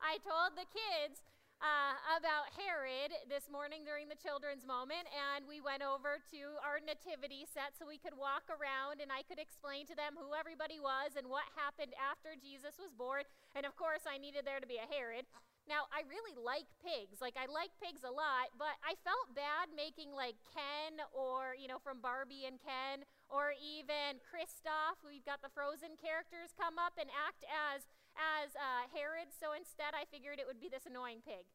I 0.04 0.20
told 0.20 0.60
the 0.60 0.68
kids 0.68 1.24
uh, 1.64 1.96
about 2.20 2.52
Herod 2.60 3.16
this 3.32 3.48
morning 3.48 3.88
during 3.88 4.12
the 4.12 4.20
children's 4.20 4.68
moment, 4.68 5.08
and 5.16 5.48
we 5.48 5.64
went 5.64 5.80
over 5.80 6.20
to 6.36 6.42
our 6.60 6.84
nativity 6.84 7.48
set 7.48 7.72
so 7.80 7.88
we 7.88 7.96
could 7.96 8.20
walk 8.20 8.52
around 8.52 9.00
and 9.00 9.08
I 9.08 9.24
could 9.24 9.40
explain 9.40 9.88
to 9.88 9.96
them 9.96 10.20
who 10.20 10.36
everybody 10.36 10.84
was 10.84 11.16
and 11.16 11.32
what 11.32 11.48
happened 11.56 11.96
after 11.96 12.36
Jesus 12.36 12.76
was 12.76 12.92
born. 12.92 13.24
And 13.56 13.64
of 13.64 13.80
course, 13.80 14.04
I 14.04 14.20
needed 14.20 14.44
there 14.44 14.60
to 14.60 14.68
be 14.68 14.76
a 14.76 14.92
Herod. 14.92 15.24
Now, 15.64 15.88
I 15.96 16.04
really 16.12 16.36
like 16.36 16.68
pigs. 16.84 17.24
Like, 17.24 17.40
I 17.40 17.48
like 17.48 17.72
pigs 17.80 18.04
a 18.04 18.12
lot, 18.12 18.52
but 18.60 18.76
I 18.84 19.00
felt 19.08 19.32
bad 19.32 19.72
making 19.72 20.12
like 20.12 20.36
Ken 20.44 21.00
or, 21.16 21.56
you 21.56 21.72
know, 21.72 21.80
from 21.80 22.04
Barbie 22.04 22.44
and 22.44 22.60
Ken, 22.60 23.08
or 23.32 23.56
even 23.56 24.20
Kristoff. 24.20 25.00
We've 25.08 25.24
got 25.24 25.40
the 25.40 25.56
frozen 25.56 25.96
characters 25.96 26.52
come 26.60 26.76
up 26.76 27.00
and 27.00 27.08
act 27.16 27.48
as 27.48 27.88
as 28.18 28.54
uh, 28.56 28.90
Herod, 28.94 29.34
so 29.34 29.54
instead 29.54 29.98
I 29.98 30.06
figured 30.10 30.38
it 30.38 30.48
would 30.48 30.62
be 30.62 30.70
this 30.70 30.86
annoying 30.86 31.22
pig. 31.26 31.46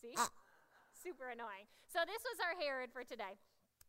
See? 0.00 0.14
Super 0.94 1.30
annoying. 1.30 1.70
So 1.86 2.02
this 2.06 2.22
was 2.26 2.38
our 2.42 2.54
Herod 2.58 2.90
for 2.90 3.02
today. 3.02 3.38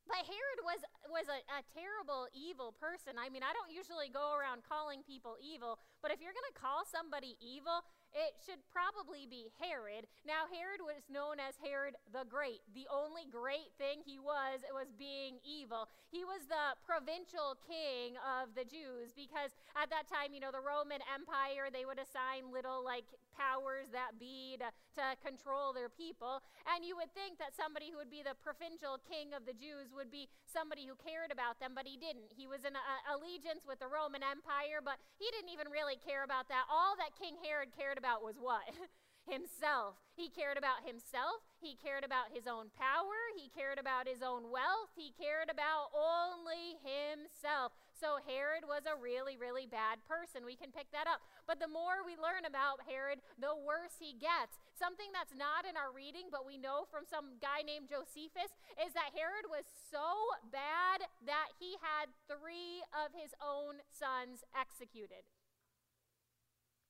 But 0.09 0.25
Herod 0.25 0.59
was 0.65 0.81
was 1.05 1.29
a, 1.29 1.37
a, 1.53 1.61
terrible, 1.69 2.25
evil 2.33 2.73
person. 2.73 3.21
I 3.21 3.29
mean, 3.29 3.45
I 3.45 3.53
don't 3.53 3.69
usually 3.69 4.09
go 4.09 4.33
around 4.33 4.65
calling 4.65 5.05
people 5.05 5.37
evil, 5.37 5.77
but 6.01 6.09
if 6.09 6.17
you're 6.17 6.33
going 6.33 6.49
to 6.49 6.57
call 6.57 6.81
somebody 6.81 7.37
evil, 7.37 7.85
it 8.13 8.37
should 8.41 8.61
probably 8.73 9.29
be 9.29 9.53
Herod. 9.61 10.09
Now, 10.25 10.49
Herod 10.49 10.81
was 10.81 11.05
known 11.09 11.37
as 11.37 11.55
Herod 11.61 11.93
the 12.09 12.25
Great. 12.25 12.65
The 12.73 12.89
only 12.89 13.29
great 13.29 13.73
thing 13.77 14.01
he 14.01 14.17
was 14.17 14.65
was 14.73 14.89
being 14.97 15.37
evil. 15.45 15.89
He 16.09 16.25
was 16.25 16.45
the 16.49 16.73
provincial 16.85 17.57
king 17.61 18.17
of 18.21 18.57
the 18.57 18.65
Jews 18.65 19.13
because 19.13 19.53
at 19.77 19.93
that 19.93 20.09
time, 20.09 20.33
you 20.33 20.41
know, 20.41 20.53
the 20.53 20.63
Roman 20.63 21.05
Empire, 21.05 21.69
they 21.69 21.85
would 21.85 22.01
assign 22.01 22.49
little 22.49 22.81
like 22.81 23.05
powers 23.37 23.87
that 23.93 24.17
be 24.19 24.59
to, 24.59 24.67
to 24.99 25.05
control 25.23 25.71
their 25.71 25.87
people. 25.87 26.41
And 26.67 26.83
you 26.83 26.97
would 26.99 27.13
think 27.15 27.39
that 27.39 27.55
somebody 27.55 27.93
who 27.93 28.01
would 28.01 28.11
be 28.11 28.25
the 28.25 28.35
provincial 28.41 28.99
king 29.07 29.31
of 29.31 29.47
the 29.47 29.55
Jews 29.55 29.93
would 29.95 30.11
be 30.11 30.27
somebody 30.43 30.83
who 30.89 30.99
cared 30.99 31.31
about 31.31 31.61
them, 31.61 31.71
but 31.77 31.87
he 31.87 31.95
didn't. 31.95 32.33
He 32.33 32.49
was 32.49 32.65
in 32.65 32.73
a, 32.75 32.83
allegiance 33.13 33.63
with 33.63 33.79
the 33.79 33.87
Roman 33.87 34.25
Empire, 34.25 34.83
but 34.83 34.99
he 35.21 35.29
didn't 35.31 35.53
even 35.53 35.71
really 35.71 35.95
care 36.01 36.27
about 36.27 36.51
that. 36.51 36.67
All 36.67 36.99
that 36.99 37.15
King 37.15 37.39
Herod 37.39 37.71
cared 37.71 37.98
about 37.99 38.23
was 38.23 38.39
what? 38.39 38.63
himself. 39.29 40.01
He 40.17 40.27
cared 40.27 40.57
about 40.57 40.83
himself. 40.83 41.45
He 41.61 41.77
cared 41.77 42.03
about 42.03 42.33
his 42.33 42.49
own 42.49 42.73
power. 42.73 43.19
He 43.37 43.47
cared 43.53 43.77
about 43.77 44.09
his 44.09 44.25
own 44.25 44.49
wealth. 44.49 44.91
He 44.97 45.13
cared 45.13 45.47
about 45.51 45.93
only 45.93 46.81
himself. 46.81 47.77
So 47.93 48.19
Herod 48.23 48.63
was 48.63 48.87
a 48.87 48.95
really, 48.95 49.35
really 49.35 49.67
bad 49.67 50.03
person. 50.07 50.47
We 50.47 50.55
can 50.55 50.71
pick 50.71 50.89
that 50.91 51.07
up. 51.07 51.19
But 51.45 51.59
the 51.59 51.71
more 51.71 52.01
we 52.03 52.15
learn 52.15 52.47
about 52.47 52.87
Herod, 52.87 53.19
the 53.35 53.55
worse 53.55 53.99
he 53.99 54.15
gets. 54.15 54.59
Something 54.75 55.11
that's 55.11 55.35
not 55.35 55.67
in 55.67 55.75
our 55.75 55.91
reading, 55.91 56.31
but 56.31 56.47
we 56.47 56.55
know 56.55 56.87
from 56.87 57.03
some 57.03 57.39
guy 57.43 57.59
named 57.59 57.91
Josephus, 57.91 58.55
is 58.79 58.95
that 58.95 59.11
Herod 59.15 59.51
was 59.51 59.67
so 59.91 60.39
bad 60.47 61.11
that 61.27 61.51
he 61.59 61.75
had 61.83 62.15
three 62.31 62.87
of 62.95 63.11
his 63.11 63.35
own 63.43 63.83
sons 63.91 64.47
executed. 64.55 65.27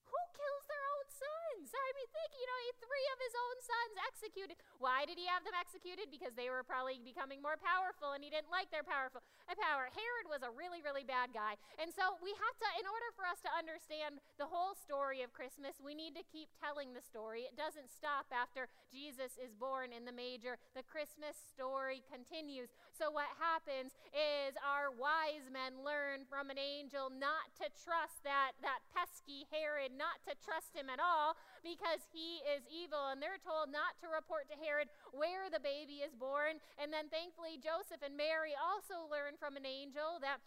Who 0.05 0.28
kills 0.33 0.65
their 0.69 0.85
own 0.97 1.07
sons? 1.09 1.69
I 1.73 1.89
mean, 1.97 2.09
think, 2.09 2.31
you 2.37 2.47
know, 2.47 2.59
he 2.65 2.71
three 2.79 3.07
of 3.13 3.19
his 3.19 3.35
own 3.35 3.57
sons 3.61 3.95
executed. 4.09 4.55
Why 4.79 5.03
did 5.03 5.19
he 5.19 5.27
have 5.27 5.43
them 5.43 5.55
executed? 5.57 6.09
Because 6.09 6.33
they 6.33 6.47
were 6.47 6.63
probably 6.63 7.01
becoming 7.01 7.43
more 7.43 7.59
powerful 7.59 8.15
and 8.15 8.23
he 8.23 8.31
didn't 8.31 8.51
like 8.51 8.71
their 8.71 8.85
powerful 8.85 9.21
uh, 9.47 9.55
power. 9.59 9.91
Herod 9.91 10.27
was 10.31 10.41
a 10.41 10.51
really, 10.51 10.79
really 10.81 11.03
bad 11.03 11.35
guy. 11.35 11.59
And 11.77 11.91
so 11.91 12.17
we 12.23 12.31
have 12.33 12.55
to, 12.63 12.67
in 12.79 12.87
order 12.87 13.09
for 13.13 13.27
us 13.27 13.43
to 13.43 13.51
understand 13.51 14.23
the 14.39 14.47
whole 14.47 14.73
story 14.73 15.21
of 15.21 15.35
Christmas, 15.35 15.77
we 15.83 15.93
need 15.93 16.15
to 16.15 16.25
keep 16.25 16.49
telling 16.57 16.95
the 16.95 17.03
story. 17.03 17.45
It 17.45 17.59
doesn't 17.59 17.91
stop 17.91 18.31
after 18.31 18.71
Jesus 18.89 19.35
is 19.37 19.51
born 19.53 19.91
in 19.91 20.07
the 20.07 20.15
major. 20.15 20.57
The 20.73 20.85
Christmas 20.87 21.35
story 21.35 22.01
continues. 22.07 22.71
So 22.95 23.11
what 23.11 23.31
happens 23.39 23.95
is 24.11 24.55
our 24.63 24.91
wise 24.91 25.47
men 25.51 25.83
learn 25.83 26.27
from 26.27 26.49
an 26.49 26.59
angel 26.59 27.11
not 27.11 27.51
to 27.59 27.71
trust 27.79 28.23
that, 28.23 28.55
that 28.63 28.83
pesky 28.91 29.47
Herod, 29.51 29.95
not 29.95 30.23
to 30.29 30.37
trust 30.37 30.77
him 30.77 30.87
at 30.87 31.01
all 31.01 31.33
because 31.65 32.05
he 32.13 32.45
is 32.45 32.61
evil. 32.69 33.09
And 33.09 33.17
they're 33.17 33.41
told 33.41 33.73
not 33.73 33.97
to 34.05 34.07
report 34.07 34.45
to 34.53 34.61
Herod 34.61 34.93
where 35.11 35.49
the 35.49 35.59
baby 35.59 36.05
is 36.05 36.13
born. 36.13 36.61
And 36.77 36.93
then 36.93 37.09
thankfully, 37.09 37.57
Joseph 37.57 38.05
and 38.05 38.13
Mary 38.13 38.53
also 38.53 39.09
learn 39.09 39.41
from 39.41 39.57
an 39.57 39.65
angel 39.65 40.21
that 40.21 40.39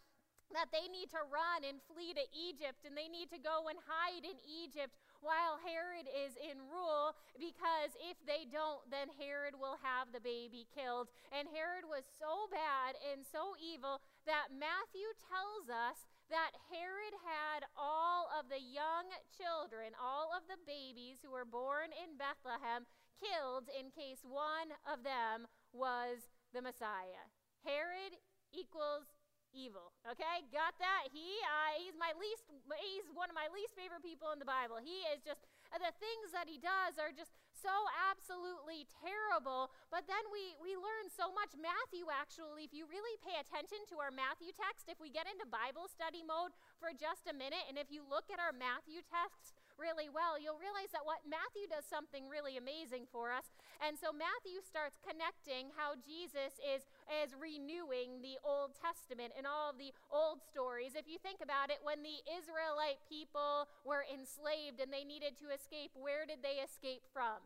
that 0.53 0.69
they 0.69 0.85
need 0.93 1.09
to 1.09 1.23
run 1.33 1.65
and 1.65 1.81
flee 1.89 2.12
to 2.12 2.25
Egypt 2.37 2.85
and 2.85 2.93
they 2.93 3.09
need 3.09 3.33
to 3.33 3.41
go 3.41 3.73
and 3.73 3.81
hide 3.89 4.21
in 4.21 4.37
Egypt 4.45 4.93
while 5.25 5.57
Herod 5.65 6.05
is 6.05 6.37
in 6.37 6.61
rule 6.69 7.17
because 7.41 7.97
if 7.97 8.21
they 8.29 8.45
don't, 8.45 8.85
then 8.93 9.09
Herod 9.17 9.57
will 9.57 9.81
have 9.81 10.12
the 10.12 10.21
baby 10.21 10.69
killed. 10.69 11.09
And 11.33 11.49
Herod 11.49 11.89
was 11.89 12.05
so 12.21 12.53
bad 12.53 13.01
and 13.01 13.25
so 13.25 13.57
evil 13.57 14.05
that 14.29 14.53
Matthew 14.53 15.09
tells 15.31 15.73
us 15.73 16.05
that 16.33 16.57
Herod 16.73 17.15
had 17.21 17.69
all 17.77 18.33
of 18.33 18.49
the 18.49 18.61
young 18.61 19.12
children, 19.37 19.93
all 20.01 20.33
of 20.33 20.49
the 20.49 20.57
babies 20.65 21.21
who 21.21 21.29
were 21.29 21.45
born 21.45 21.93
in 21.93 22.17
Bethlehem, 22.17 22.89
killed 23.21 23.69
in 23.69 23.93
case 23.93 24.25
one 24.25 24.73
of 24.89 25.05
them 25.05 25.45
was 25.77 26.33
the 26.57 26.65
Messiah. 26.65 27.29
Herod 27.69 28.17
equals 28.51 29.12
evil. 29.53 29.93
Okay, 30.09 30.49
got 30.49 30.73
that? 30.81 31.12
He, 31.12 31.37
uh, 31.45 31.77
he's 31.77 31.97
my 32.01 32.17
least. 32.17 32.49
He's 32.81 33.07
one 33.12 33.29
of 33.29 33.37
my 33.37 33.53
least 33.53 33.77
favorite 33.77 34.01
people 34.01 34.33
in 34.33 34.41
the 34.41 34.49
Bible. 34.49 34.81
He 34.81 35.05
is 35.12 35.21
just 35.21 35.45
Uh, 35.73 35.81
the 35.81 35.97
things 35.97 36.37
that 36.37 36.45
he 36.45 36.61
does 36.61 37.00
are 37.00 37.09
just 37.09 37.33
so 37.57 37.73
absolutely 38.12 38.85
terrible. 39.00 39.73
But 39.88 40.05
then 40.05 40.21
we 40.29 40.52
we 40.61 40.76
learn 40.76 41.09
so 41.09 41.33
much. 41.33 41.57
Matthew 41.57 42.12
actually, 42.12 42.69
if 42.69 42.76
you 42.76 42.85
really 42.85 43.17
pay 43.25 43.41
attention 43.41 43.81
to 43.88 43.97
our 44.05 44.12
Matthew 44.12 44.52
text, 44.52 44.93
if 44.93 45.00
we 45.00 45.09
get 45.09 45.25
into 45.25 45.49
Bible 45.49 45.88
study 45.88 46.21
mode 46.21 46.52
for 46.76 46.93
just 46.93 47.25
a 47.25 47.35
minute, 47.35 47.64
and 47.73 47.81
if 47.81 47.88
you 47.88 48.05
look 48.05 48.29
at 48.29 48.37
our 48.37 48.52
Matthew 48.52 49.00
text 49.00 49.57
really 49.81 50.09
well, 50.09 50.37
you'll 50.41 50.61
realize 50.61 50.91
that 50.93 51.05
what 51.05 51.25
Matthew 51.25 51.69
does 51.69 51.85
something 51.87 52.29
really 52.29 52.57
amazing 52.57 53.09
for 53.11 53.33
us. 53.33 53.52
And 53.81 53.99
so 53.99 54.12
Matthew 54.12 54.62
starts 54.62 55.00
connecting 55.02 55.73
how 55.75 55.99
Jesus 55.99 56.59
is, 56.62 56.87
is 57.11 57.35
renewing 57.35 58.23
the 58.23 58.38
Old 58.43 58.79
Testament 58.79 59.35
and 59.37 59.49
all 59.49 59.73
of 59.73 59.79
the 59.79 59.95
old 60.12 60.43
stories. 60.43 60.95
If 60.95 61.09
you 61.11 61.19
think 61.19 61.43
about 61.43 61.73
it, 61.73 61.83
when 61.83 62.05
the 62.05 62.23
Israelite 62.29 63.02
people 63.09 63.67
were 63.83 64.07
enslaved 64.07 64.79
and 64.79 64.93
they 64.93 65.02
needed 65.02 65.37
to 65.43 65.50
escape, 65.50 65.93
where 65.99 66.25
did 66.25 66.41
they 66.45 66.62
escape 66.62 67.05
from? 67.11 67.43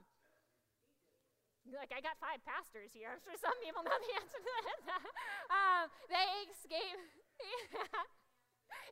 like 1.74 1.90
I 1.90 1.98
got 1.98 2.14
five 2.22 2.38
pastors 2.46 2.94
here. 2.94 3.10
I'm 3.10 3.18
sure 3.26 3.34
some 3.34 3.58
people 3.58 3.82
know 3.82 3.98
the 3.98 4.12
answer 4.22 4.38
to 4.38 4.52
that. 4.62 4.78
um, 5.58 5.84
they 6.06 6.46
escape. 6.54 7.00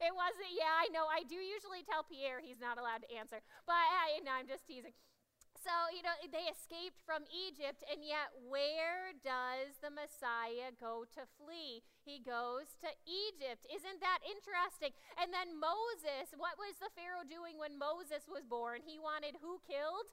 it 0.01 0.13
wasn't. 0.15 0.53
Yeah, 0.55 0.71
I 0.71 0.89
know. 0.91 1.07
I 1.09 1.25
do 1.25 1.39
usually 1.39 1.83
tell 1.85 2.05
Pierre 2.05 2.41
he's 2.41 2.61
not 2.61 2.79
allowed 2.79 3.03
to 3.07 3.11
answer, 3.15 3.41
but 3.67 3.79
I, 3.79 4.21
no, 4.23 4.33
I'm 4.35 4.49
just 4.49 4.67
teasing. 4.67 4.95
So, 5.65 5.73
you 5.97 6.05
know, 6.05 6.13
they 6.29 6.45
escaped 6.53 7.01
from 7.09 7.25
Egypt, 7.33 7.81
and 7.89 8.05
yet 8.05 8.37
where 8.37 9.17
does 9.25 9.81
the 9.81 9.89
Messiah 9.89 10.77
go 10.77 11.09
to 11.17 11.25
flee? 11.41 11.81
He 12.05 12.21
goes 12.21 12.77
to 12.85 12.93
Egypt. 13.09 13.65
Isn't 13.73 14.05
that 14.05 14.21
interesting? 14.29 14.93
And 15.17 15.33
then 15.33 15.57
Moses, 15.57 16.37
what 16.37 16.61
was 16.61 16.77
the 16.77 16.93
Pharaoh 16.93 17.25
doing 17.25 17.57
when 17.57 17.81
Moses 17.81 18.29
was 18.29 18.45
born? 18.45 18.85
He 18.85 19.01
wanted 19.01 19.41
who 19.41 19.57
killed? 19.65 20.13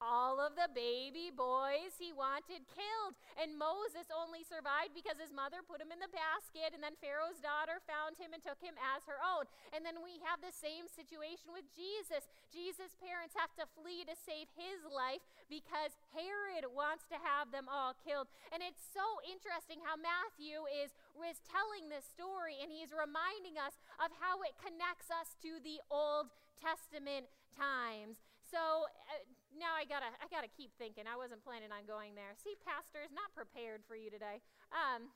All 0.00 0.40
of 0.40 0.56
the 0.56 0.72
baby 0.72 1.28
boys 1.28 1.96
he 2.00 2.10
wanted 2.10 2.64
killed. 2.72 3.14
And 3.36 3.56
Moses 3.56 4.08
only 4.08 4.42
survived 4.42 4.96
because 4.96 5.20
his 5.20 5.32
mother 5.32 5.60
put 5.60 5.80
him 5.80 5.92
in 5.92 6.00
the 6.00 6.10
basket, 6.10 6.72
and 6.72 6.80
then 6.80 6.96
Pharaoh's 6.98 7.40
daughter 7.40 7.84
found 7.84 8.16
him 8.16 8.32
and 8.32 8.40
took 8.40 8.60
him 8.60 8.76
as 8.80 9.04
her 9.04 9.20
own. 9.20 9.44
And 9.76 9.84
then 9.84 10.00
we 10.00 10.20
have 10.24 10.40
the 10.40 10.52
same 10.52 10.88
situation 10.88 11.52
with 11.52 11.68
Jesus. 11.76 12.28
Jesus' 12.48 12.96
parents 12.96 13.36
have 13.36 13.52
to 13.60 13.68
flee 13.76 14.08
to 14.08 14.16
save 14.16 14.48
his 14.56 14.82
life 14.88 15.22
because 15.52 15.94
Herod 16.16 16.64
wants 16.72 17.04
to 17.12 17.20
have 17.20 17.52
them 17.52 17.68
all 17.68 17.92
killed. 18.00 18.32
And 18.50 18.64
it's 18.64 18.82
so 18.90 19.04
interesting 19.28 19.84
how 19.84 20.00
Matthew 20.00 20.64
is, 20.68 20.96
is 21.20 21.44
telling 21.44 21.92
this 21.92 22.08
story, 22.08 22.56
and 22.60 22.72
he's 22.72 22.90
reminding 22.90 23.60
us 23.60 23.76
of 24.00 24.12
how 24.16 24.40
it 24.42 24.56
connects 24.56 25.12
us 25.12 25.36
to 25.44 25.60
the 25.60 25.84
Old 25.92 26.32
Testament 26.60 27.28
times. 27.52 28.29
So 28.50 28.90
uh, 28.90 29.22
now 29.54 29.78
I 29.78 29.86
gotta, 29.86 30.10
I 30.18 30.26
gotta 30.26 30.50
keep 30.50 30.74
thinking. 30.74 31.06
I 31.06 31.14
wasn't 31.14 31.46
planning 31.46 31.70
on 31.70 31.86
going 31.86 32.18
there. 32.18 32.34
See, 32.34 32.58
pastor 32.66 32.98
is 33.06 33.14
not 33.14 33.30
prepared 33.30 33.86
for 33.86 33.94
you 33.94 34.10
today. 34.10 34.42
Um, 34.74 35.14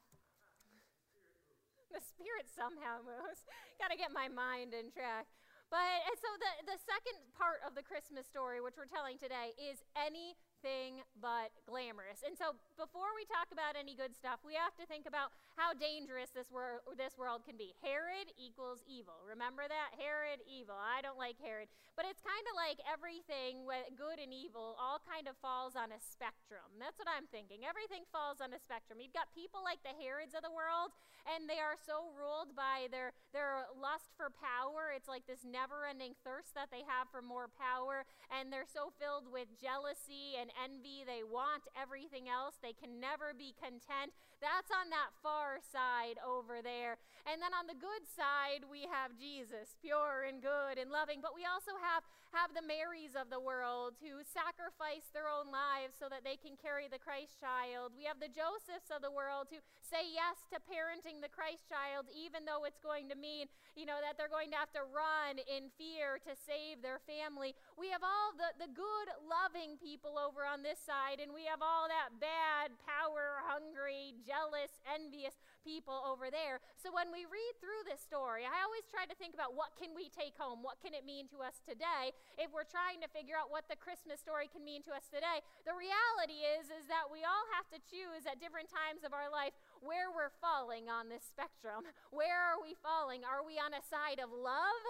the 1.90 1.98
spirit 1.98 2.46
somehow 2.46 3.02
moves. 3.02 3.42
gotta 3.82 3.98
get 3.98 4.14
my 4.14 4.30
mind 4.30 4.70
in 4.70 4.94
track. 4.94 5.26
But 5.66 6.06
so 6.22 6.30
the, 6.38 6.70
the 6.70 6.78
second 6.86 7.18
part 7.34 7.58
of 7.66 7.74
the 7.74 7.82
Christmas 7.82 8.30
story, 8.30 8.62
which 8.62 8.78
we're 8.78 8.86
telling 8.86 9.18
today, 9.18 9.58
is 9.58 9.82
any 9.98 10.38
anything 10.64 11.04
but 11.20 11.52
glamorous. 11.68 12.24
And 12.24 12.32
so 12.36 12.56
before 12.80 13.12
we 13.12 13.28
talk 13.28 13.52
about 13.52 13.76
any 13.76 13.92
good 13.92 14.16
stuff, 14.16 14.40
we 14.40 14.56
have 14.56 14.72
to 14.80 14.88
think 14.88 15.04
about 15.04 15.36
how 15.60 15.76
dangerous 15.76 16.32
this, 16.32 16.48
wor- 16.48 16.80
this 16.96 17.20
world 17.20 17.44
can 17.44 17.60
be. 17.60 17.76
Herod 17.84 18.32
equals 18.40 18.80
evil. 18.88 19.20
Remember 19.28 19.68
that? 19.68 19.92
Herod, 20.00 20.40
evil. 20.48 20.74
I 20.74 21.04
don't 21.04 21.20
like 21.20 21.36
Herod. 21.36 21.68
But 21.94 22.08
it's 22.08 22.24
kind 22.24 22.42
of 22.50 22.54
like 22.56 22.80
everything, 22.88 23.68
good 23.94 24.18
and 24.18 24.34
evil, 24.34 24.74
all 24.80 24.98
kind 25.04 25.28
of 25.28 25.38
falls 25.38 25.78
on 25.78 25.94
a 25.94 26.00
spectrum. 26.00 26.66
That's 26.80 26.98
what 26.98 27.06
I'm 27.06 27.30
thinking. 27.30 27.62
Everything 27.62 28.02
falls 28.10 28.42
on 28.42 28.50
a 28.50 28.58
spectrum. 28.58 28.98
You've 28.98 29.14
got 29.14 29.30
people 29.30 29.62
like 29.62 29.78
the 29.86 29.94
Herods 29.94 30.34
of 30.34 30.42
the 30.42 30.50
world, 30.50 30.90
and 31.30 31.46
they 31.46 31.62
are 31.62 31.78
so 31.78 32.10
ruled 32.18 32.58
by 32.58 32.90
their, 32.90 33.14
their 33.30 33.70
lust 33.78 34.10
for 34.18 34.34
power. 34.34 34.83
It's 34.94 35.10
like 35.10 35.26
this 35.26 35.42
never 35.42 35.82
ending 35.84 36.14
thirst 36.22 36.54
that 36.54 36.70
they 36.70 36.86
have 36.86 37.10
for 37.10 37.20
more 37.20 37.50
power, 37.50 38.06
and 38.30 38.54
they're 38.54 38.70
so 38.70 38.94
filled 38.94 39.26
with 39.26 39.50
jealousy 39.58 40.38
and 40.38 40.54
envy. 40.54 41.02
They 41.02 41.26
want 41.26 41.66
everything 41.74 42.30
else. 42.30 42.54
They 42.62 42.72
can 42.72 43.02
never 43.02 43.34
be 43.34 43.58
content. 43.58 44.14
That's 44.38 44.70
on 44.70 44.94
that 44.94 45.10
far 45.18 45.58
side 45.58 46.22
over 46.22 46.62
there. 46.62 47.02
And 47.26 47.40
then 47.40 47.56
on 47.56 47.66
the 47.66 47.78
good 47.78 48.04
side, 48.04 48.68
we 48.68 48.84
have 48.86 49.16
Jesus, 49.16 49.74
pure 49.80 50.28
and 50.28 50.44
good 50.44 50.76
and 50.76 50.92
loving. 50.92 51.24
But 51.24 51.32
we 51.32 51.48
also 51.48 51.72
have, 51.80 52.04
have 52.36 52.52
the 52.52 52.62
Marys 52.62 53.16
of 53.16 53.32
the 53.32 53.40
world 53.40 53.96
who 54.04 54.20
sacrifice 54.20 55.08
their 55.16 55.32
own 55.32 55.48
lives 55.48 55.96
so 55.96 56.12
that 56.12 56.20
they 56.20 56.36
can 56.36 56.60
carry 56.60 56.86
the 56.86 57.00
Christ 57.00 57.40
child. 57.40 57.96
We 57.96 58.04
have 58.04 58.20
the 58.20 58.28
Josephs 58.28 58.92
of 58.92 59.00
the 59.00 59.08
world 59.08 59.48
who 59.48 59.64
say 59.80 60.04
yes 60.04 60.44
to 60.52 60.60
parenting 60.68 61.24
the 61.24 61.32
Christ 61.32 61.64
child, 61.64 62.12
even 62.12 62.44
though 62.44 62.68
it's 62.68 62.84
going 62.84 63.08
to 63.08 63.16
mean, 63.16 63.48
you 63.72 63.88
know, 63.88 64.04
that 64.04 64.20
they're 64.20 64.28
going 64.28 64.52
to 64.52 64.60
have 64.60 64.72
to 64.76 64.83
run 64.90 65.40
in 65.44 65.72
fear 65.76 66.20
to 66.24 66.32
save 66.34 66.80
their 66.80 67.00
family. 67.04 67.56
We 67.76 67.88
have 67.90 68.04
all 68.04 68.36
the, 68.36 68.52
the 68.60 68.70
good, 68.72 69.08
loving 69.24 69.80
people 69.80 70.16
over 70.20 70.44
on 70.44 70.64
this 70.64 70.80
side, 70.80 71.20
and 71.20 71.32
we 71.32 71.48
have 71.48 71.64
all 71.64 71.88
that 71.88 72.16
bad, 72.20 72.76
power 72.84 73.44
hungry, 73.44 74.16
jealous, 74.24 74.80
envious 74.84 75.36
people 75.64 76.04
over 76.04 76.28
there. 76.28 76.60
So 76.76 76.92
when 76.92 77.08
we 77.08 77.24
read 77.24 77.54
through 77.58 77.88
this 77.88 78.04
story, 78.04 78.44
I 78.44 78.60
always 78.62 78.84
try 78.92 79.08
to 79.08 79.16
think 79.16 79.32
about 79.32 79.56
what 79.56 79.72
can 79.80 79.96
we 79.96 80.12
take 80.12 80.36
home? 80.36 80.60
What 80.60 80.78
can 80.84 80.92
it 80.92 81.08
mean 81.08 81.26
to 81.32 81.40
us 81.40 81.64
today? 81.64 82.12
If 82.36 82.52
we're 82.52 82.68
trying 82.68 83.00
to 83.00 83.08
figure 83.08 83.34
out 83.34 83.48
what 83.48 83.66
the 83.72 83.80
Christmas 83.80 84.20
story 84.20 84.52
can 84.52 84.60
mean 84.60 84.84
to 84.84 84.92
us 84.92 85.08
today, 85.08 85.40
the 85.64 85.72
reality 85.72 86.44
is 86.44 86.68
is 86.68 86.84
that 86.92 87.08
we 87.08 87.24
all 87.24 87.46
have 87.56 87.66
to 87.72 87.80
choose 87.80 88.28
at 88.28 88.38
different 88.44 88.68
times 88.68 89.02
of 89.02 89.16
our 89.16 89.32
life 89.32 89.56
where 89.84 90.08
we're 90.08 90.32
falling 90.40 90.88
on 90.88 91.12
this 91.12 91.28
spectrum. 91.28 91.84
Where 92.10 92.40
are 92.40 92.58
we 92.58 92.72
falling? 92.80 93.22
Are 93.22 93.44
we 93.44 93.60
on 93.60 93.76
a 93.76 93.84
side 93.84 94.18
of 94.18 94.32
love? 94.32 94.82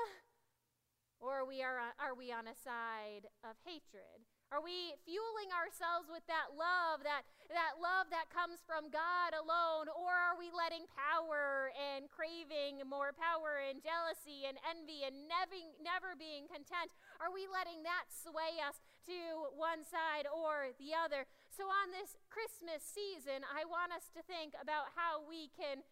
Or 1.19 1.43
are 1.43 1.49
we, 1.49 1.63
are, 1.63 1.81
uh, 1.81 1.97
are 1.99 2.15
we 2.15 2.31
on 2.31 2.47
a 2.47 2.55
side 2.55 3.27
of 3.43 3.59
hatred? 3.65 4.23
Are 4.53 4.63
we 4.63 4.95
fueling 5.03 5.51
ourselves 5.51 6.07
with 6.07 6.23
that 6.31 6.55
love, 6.55 7.03
that, 7.03 7.27
that 7.51 7.81
love 7.81 8.13
that 8.15 8.31
comes 8.31 8.63
from 8.63 8.93
God 8.93 9.35
alone? 9.35 9.91
Or 9.91 10.15
are 10.15 10.37
we 10.39 10.53
letting 10.55 10.87
power 10.95 11.75
and 11.75 12.07
craving 12.07 12.85
more 12.87 13.11
power 13.11 13.59
and 13.59 13.83
jealousy 13.83 14.47
and 14.47 14.61
envy 14.63 15.03
and 15.03 15.27
never, 15.27 15.59
never 15.81 16.15
being 16.15 16.47
content? 16.47 16.95
Are 17.19 17.35
we 17.35 17.51
letting 17.51 17.83
that 17.89 18.13
sway 18.13 18.61
us 18.63 18.79
to 19.11 19.51
one 19.57 19.83
side 19.83 20.29
or 20.29 20.77
the 20.77 20.95
other? 20.95 21.27
So, 21.55 21.71
on 21.71 21.95
this 21.95 22.19
Christmas 22.35 22.83
season, 22.83 23.47
I 23.47 23.63
want 23.63 23.95
us 23.95 24.11
to 24.19 24.27
think 24.27 24.59
about 24.59 24.91
how 24.99 25.23
we 25.23 25.55
can 25.55 25.87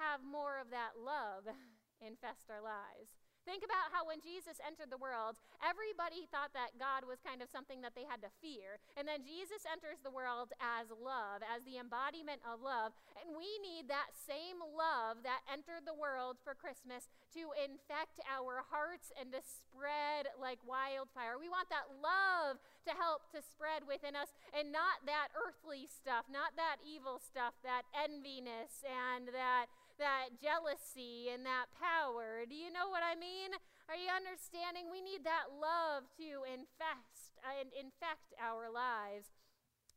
have 0.00 0.24
more 0.24 0.56
of 0.56 0.72
that 0.72 0.96
love 0.96 1.44
infest 2.00 2.48
our 2.48 2.64
lives. 2.64 3.12
Think 3.50 3.66
about 3.66 3.90
how 3.90 4.06
when 4.06 4.22
Jesus 4.22 4.62
entered 4.62 4.94
the 4.94 5.02
world, 5.02 5.34
everybody 5.58 6.22
thought 6.30 6.54
that 6.54 6.78
God 6.78 7.02
was 7.02 7.18
kind 7.18 7.42
of 7.42 7.50
something 7.50 7.82
that 7.82 7.98
they 7.98 8.06
had 8.06 8.22
to 8.22 8.30
fear. 8.38 8.78
And 8.94 9.10
then 9.10 9.26
Jesus 9.26 9.66
enters 9.66 9.98
the 10.06 10.14
world 10.14 10.54
as 10.62 10.86
love, 10.94 11.42
as 11.42 11.66
the 11.66 11.82
embodiment 11.82 12.46
of 12.46 12.62
love. 12.62 12.94
And 13.18 13.34
we 13.34 13.50
need 13.58 13.90
that 13.90 14.14
same 14.14 14.62
love 14.62 15.26
that 15.26 15.42
entered 15.50 15.82
the 15.82 15.98
world 15.98 16.38
for 16.46 16.54
Christmas 16.54 17.10
to 17.34 17.50
infect 17.58 18.22
our 18.30 18.62
hearts 18.70 19.10
and 19.18 19.34
to 19.34 19.42
spread 19.42 20.30
like 20.38 20.62
wildfire. 20.62 21.34
We 21.34 21.50
want 21.50 21.74
that 21.74 21.90
love 21.98 22.62
to 22.86 22.94
help 22.94 23.34
to 23.34 23.42
spread 23.42 23.82
within 23.82 24.14
us 24.14 24.30
and 24.54 24.70
not 24.70 25.02
that 25.10 25.34
earthly 25.34 25.90
stuff, 25.90 26.30
not 26.30 26.54
that 26.54 26.78
evil 26.86 27.18
stuff, 27.18 27.58
that 27.66 27.82
enviness 27.98 28.86
and 28.86 29.34
that 29.34 29.66
that 30.00 30.40
jealousy 30.40 31.28
and 31.28 31.44
that 31.44 31.68
power. 31.76 32.48
Do 32.48 32.56
you 32.56 32.72
know 32.72 32.88
what 32.88 33.04
I 33.04 33.14
mean? 33.14 33.52
Are 33.86 33.96
you 33.96 34.08
understanding? 34.08 34.88
We 34.88 35.04
need 35.04 35.22
that 35.28 35.52
love 35.52 36.08
to 36.16 36.48
infest 36.48 37.38
uh, 37.44 37.60
and 37.60 37.68
infect 37.76 38.32
our 38.40 38.72
lives. 38.72 39.30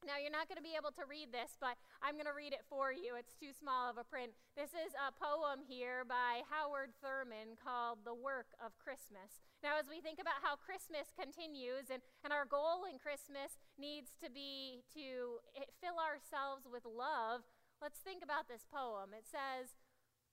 Now, 0.04 0.20
you're 0.20 0.36
not 0.36 0.52
going 0.52 0.60
to 0.60 0.66
be 0.66 0.76
able 0.76 0.92
to 1.00 1.08
read 1.08 1.32
this, 1.32 1.56
but 1.64 1.80
I'm 2.04 2.20
going 2.20 2.28
to 2.28 2.36
read 2.36 2.52
it 2.52 2.68
for 2.68 2.92
you. 2.92 3.16
It's 3.16 3.40
too 3.40 3.56
small 3.56 3.88
of 3.88 3.96
a 3.96 4.04
print. 4.04 4.36
This 4.52 4.76
is 4.76 4.92
a 5.00 5.16
poem 5.16 5.64
here 5.64 6.04
by 6.04 6.44
Howard 6.52 6.92
Thurman 7.00 7.56
called 7.56 8.04
The 8.04 8.12
Work 8.12 8.52
of 8.60 8.76
Christmas. 8.76 9.40
Now, 9.64 9.80
as 9.80 9.88
we 9.88 10.04
think 10.04 10.20
about 10.20 10.44
how 10.44 10.60
Christmas 10.60 11.16
continues, 11.16 11.88
and, 11.88 12.04
and 12.28 12.36
our 12.36 12.44
goal 12.44 12.84
in 12.84 13.00
Christmas 13.00 13.56
needs 13.80 14.20
to 14.20 14.28
be 14.28 14.84
to 14.92 15.40
eh, 15.56 15.72
fill 15.80 15.96
ourselves 15.96 16.68
with 16.68 16.84
love, 16.84 17.48
let's 17.80 18.04
think 18.04 18.20
about 18.20 18.52
this 18.52 18.68
poem. 18.68 19.16
It 19.16 19.24
says, 19.24 19.72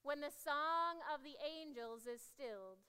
when 0.01 0.21
the 0.21 0.33
song 0.33 0.97
of 1.13 1.21
the 1.21 1.37
angels 1.45 2.09
is 2.09 2.21
stilled, 2.25 2.81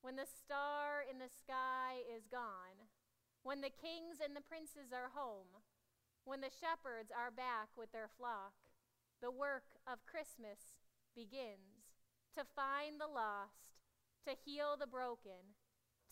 when 0.00 0.16
the 0.16 0.28
star 0.28 1.04
in 1.04 1.20
the 1.20 1.28
sky 1.28 2.00
is 2.08 2.24
gone, 2.24 2.88
when 3.44 3.60
the 3.60 3.72
kings 3.72 4.16
and 4.16 4.32
the 4.32 4.44
princes 4.44 4.88
are 4.92 5.12
home, 5.12 5.60
when 6.24 6.40
the 6.40 6.52
shepherds 6.52 7.12
are 7.12 7.32
back 7.32 7.68
with 7.76 7.92
their 7.92 8.08
flock, 8.08 8.56
the 9.20 9.30
work 9.30 9.76
of 9.84 10.08
Christmas 10.08 10.80
begins 11.12 11.92
to 12.32 12.48
find 12.56 12.96
the 12.96 13.10
lost, 13.10 13.76
to 14.24 14.32
heal 14.32 14.76
the 14.76 14.88
broken, 14.88 15.56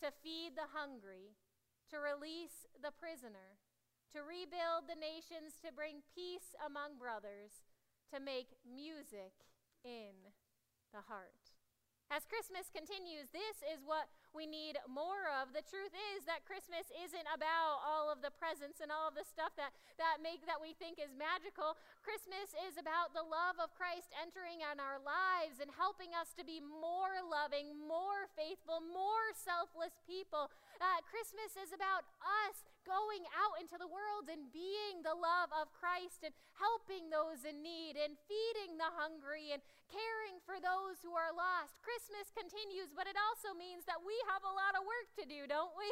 to 0.01 0.13
feed 0.21 0.53
the 0.53 0.69
hungry, 0.73 1.33
to 1.89 1.97
release 1.97 2.69
the 2.77 2.93
prisoner, 2.93 3.57
to 4.13 4.21
rebuild 4.21 4.85
the 4.85 4.97
nations, 4.97 5.57
to 5.63 5.73
bring 5.73 6.05
peace 6.13 6.53
among 6.61 6.99
brothers, 7.01 7.65
to 8.13 8.19
make 8.19 8.53
music 8.65 9.33
in 9.87 10.35
the 10.91 10.99
heart. 11.07 11.55
As 12.07 12.23
Christmas 12.23 12.71
continues, 12.71 13.27
this 13.35 13.59
is 13.67 13.83
what 13.83 14.07
we 14.31 14.47
need 14.47 14.79
more 14.87 15.27
of. 15.27 15.51
The 15.51 15.63
truth 15.67 15.91
is 16.15 16.23
that 16.23 16.47
Christmas 16.47 16.87
isn't 16.95 17.27
about 17.27 17.83
all 17.83 18.07
of 18.07 18.23
the 18.23 18.31
presents 18.31 18.79
and 18.79 18.95
all 18.95 19.11
of 19.11 19.15
the 19.19 19.27
stuff 19.27 19.51
that, 19.59 19.75
that 19.99 20.23
make 20.23 20.47
that 20.47 20.63
we 20.63 20.71
think 20.71 21.03
is 21.03 21.11
magical. 21.11 21.75
Christmas 21.99 22.55
is 22.63 22.79
about 22.79 23.11
the 23.11 23.27
love 23.27 23.59
of 23.59 23.75
Christ 23.75 24.07
entering 24.15 24.63
on 24.63 24.79
our 24.79 25.03
lives 25.03 25.59
and 25.59 25.67
helping 25.75 26.15
us 26.15 26.31
to 26.39 26.47
be 26.47 26.63
more 26.63 27.19
loving, 27.27 27.75
more 27.75 28.31
faithful, 28.39 28.79
more 28.79 29.35
selfless 29.35 29.99
people. 30.07 30.47
Uh, 30.79 31.03
Christmas 31.11 31.59
is 31.59 31.75
about 31.75 32.07
us 32.23 32.63
going 32.87 33.27
out 33.35 33.59
into 33.59 33.75
the 33.75 33.85
world 33.85 34.31
and 34.31 34.47
being 34.55 35.03
the 35.03 35.13
love 35.13 35.51
of 35.51 35.69
Christ 35.75 36.23
and 36.23 36.31
helping 36.55 37.11
those 37.11 37.43
in 37.43 37.59
need 37.59 37.99
and 37.99 38.15
feeding 38.25 38.79
the 38.79 38.87
hungry 38.95 39.51
and 39.51 39.61
caring 39.91 40.39
for 40.47 40.57
those 40.57 41.03
who 41.03 41.11
are 41.11 41.35
lost. 41.35 41.83
Christmas 41.83 42.31
continues, 42.31 42.95
but 42.95 43.05
it 43.05 43.19
also 43.19 43.51
means 43.51 43.83
that 43.85 43.99
we 43.99 44.15
have 44.31 44.41
a 44.47 44.55
lot 44.55 44.79
of 44.79 44.87
work 44.87 45.11
to 45.19 45.27
do, 45.27 45.43
don't 45.45 45.75
we? 45.75 45.89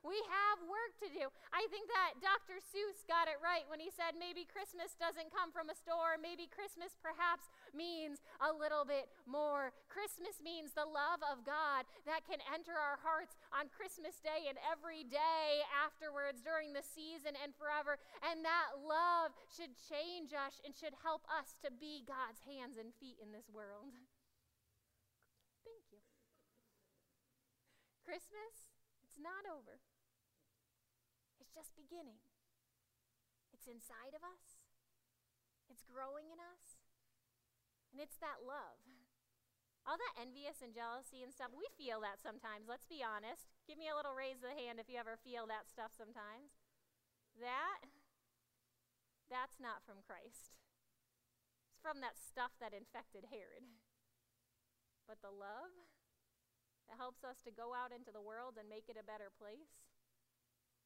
We 0.00 0.16
have 0.32 0.64
work 0.64 0.96
to 1.04 1.12
do. 1.12 1.28
I 1.52 1.68
think 1.68 1.84
that 1.92 2.24
Dr. 2.24 2.56
Seuss 2.56 3.04
got 3.04 3.28
it 3.28 3.36
right 3.44 3.68
when 3.68 3.84
he 3.84 3.92
said 3.92 4.16
maybe 4.16 4.48
Christmas 4.48 4.96
doesn't 4.96 5.28
come 5.28 5.52
from 5.52 5.68
a 5.68 5.76
store. 5.76 6.16
Maybe 6.16 6.48
Christmas 6.48 6.96
perhaps 7.04 7.52
means 7.76 8.24
a 8.40 8.48
little 8.48 8.88
bit 8.88 9.12
more. 9.28 9.76
Christmas 9.92 10.40
means 10.40 10.72
the 10.72 10.88
love 10.88 11.20
of 11.28 11.44
God 11.44 11.84
that 12.08 12.24
can 12.24 12.40
enter 12.48 12.72
our 12.72 12.96
hearts 13.04 13.36
on 13.52 13.68
Christmas 13.68 14.16
Day 14.24 14.48
and 14.48 14.56
every 14.64 15.04
day 15.04 15.60
afterwards 15.68 16.40
during 16.40 16.72
the 16.72 16.84
season 16.84 17.36
and 17.36 17.52
forever. 17.60 18.00
And 18.24 18.40
that 18.40 18.80
love 18.80 19.36
should 19.52 19.76
change 19.76 20.32
us 20.32 20.64
and 20.64 20.72
should 20.72 20.96
help 21.04 21.28
us 21.28 21.52
to 21.60 21.68
be 21.68 22.08
God's 22.08 22.40
hands 22.48 22.80
and 22.80 22.96
feet 22.96 23.20
in 23.20 23.36
this 23.36 23.52
world. 23.52 23.92
Thank 25.68 25.84
you. 25.92 26.00
Christmas, 28.00 28.72
it's 29.04 29.20
not 29.20 29.44
over 29.44 29.76
just 31.52 31.76
beginning. 31.76 32.22
It's 33.50 33.66
inside 33.66 34.14
of 34.14 34.22
us, 34.22 34.62
it's 35.68 35.84
growing 35.84 36.30
in 36.30 36.40
us, 36.40 36.80
and 37.90 37.98
it's 38.00 38.16
that 38.22 38.46
love. 38.46 38.80
All 39.88 39.96
that 39.96 40.20
envious 40.20 40.60
and 40.60 40.76
jealousy 40.76 41.24
and 41.24 41.32
stuff, 41.32 41.56
we 41.56 41.66
feel 41.74 42.04
that 42.04 42.20
sometimes, 42.20 42.68
let's 42.68 42.86
be 42.86 43.00
honest. 43.00 43.48
Give 43.64 43.80
me 43.80 43.88
a 43.88 43.96
little 43.96 44.12
raise 44.14 44.44
of 44.44 44.52
the 44.52 44.60
hand 44.60 44.76
if 44.76 44.92
you 44.92 45.00
ever 45.00 45.16
feel 45.16 45.48
that 45.48 45.66
stuff 45.72 45.96
sometimes. 45.96 46.52
That, 47.40 47.88
that's 49.32 49.56
not 49.56 49.80
from 49.82 50.04
Christ. 50.04 50.52
It's 51.72 51.80
from 51.80 52.04
that 52.04 52.20
stuff 52.20 52.52
that 52.60 52.76
infected 52.76 53.32
Herod. 53.32 53.64
But 55.08 55.24
the 55.24 55.32
love 55.32 55.72
that 56.86 57.00
helps 57.00 57.24
us 57.24 57.40
to 57.48 57.54
go 57.54 57.72
out 57.72 57.90
into 57.90 58.12
the 58.12 58.22
world 58.22 58.60
and 58.60 58.68
make 58.68 58.86
it 58.86 59.00
a 59.00 59.06
better 59.06 59.32
place, 59.32 59.89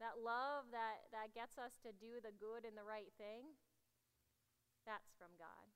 that 0.02 0.18
love 0.18 0.70
that, 0.74 1.06
that 1.14 1.34
gets 1.34 1.54
us 1.58 1.78
to 1.86 1.94
do 1.94 2.18
the 2.18 2.34
good 2.34 2.66
and 2.66 2.74
the 2.74 2.86
right 2.86 3.10
thing, 3.18 3.54
that's 4.82 5.14
from 5.16 5.32
God. 5.38 5.70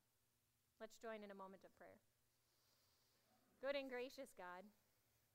Let's 0.79 0.99
join 0.99 1.23
in 1.23 1.31
a 1.31 1.37
moment 1.37 1.63
of 1.67 1.75
prayer. 1.75 1.99
Good 3.59 3.75
and 3.75 3.91
gracious 3.91 4.31
God, 4.39 4.63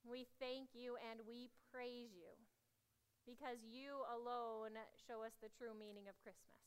we 0.05 0.25
thank 0.41 0.73
you 0.73 0.97
and 1.01 1.25
we 1.29 1.53
praise 1.69 2.17
you 2.17 2.33
because 3.29 3.65
you 3.65 4.05
alone 4.09 4.77
show 5.01 5.25
us 5.25 5.37
the 5.41 5.53
true 5.53 5.77
meaning 5.77 6.09
of 6.09 6.21
Christmas. 6.21 6.65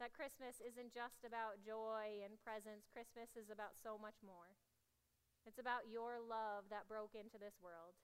That 0.00 0.16
Christmas 0.16 0.60
isn't 0.60 0.92
just 0.92 1.22
about 1.22 1.62
joy 1.64 2.24
and 2.24 2.40
presents, 2.40 2.90
Christmas 2.90 3.32
is 3.36 3.48
about 3.48 3.78
so 3.78 3.96
much 3.96 4.18
more. 4.24 4.56
It's 5.44 5.60
about 5.60 5.88
your 5.92 6.18
love 6.20 6.68
that 6.72 6.88
broke 6.88 7.12
into 7.12 7.36
this 7.36 7.56
world. 7.60 7.96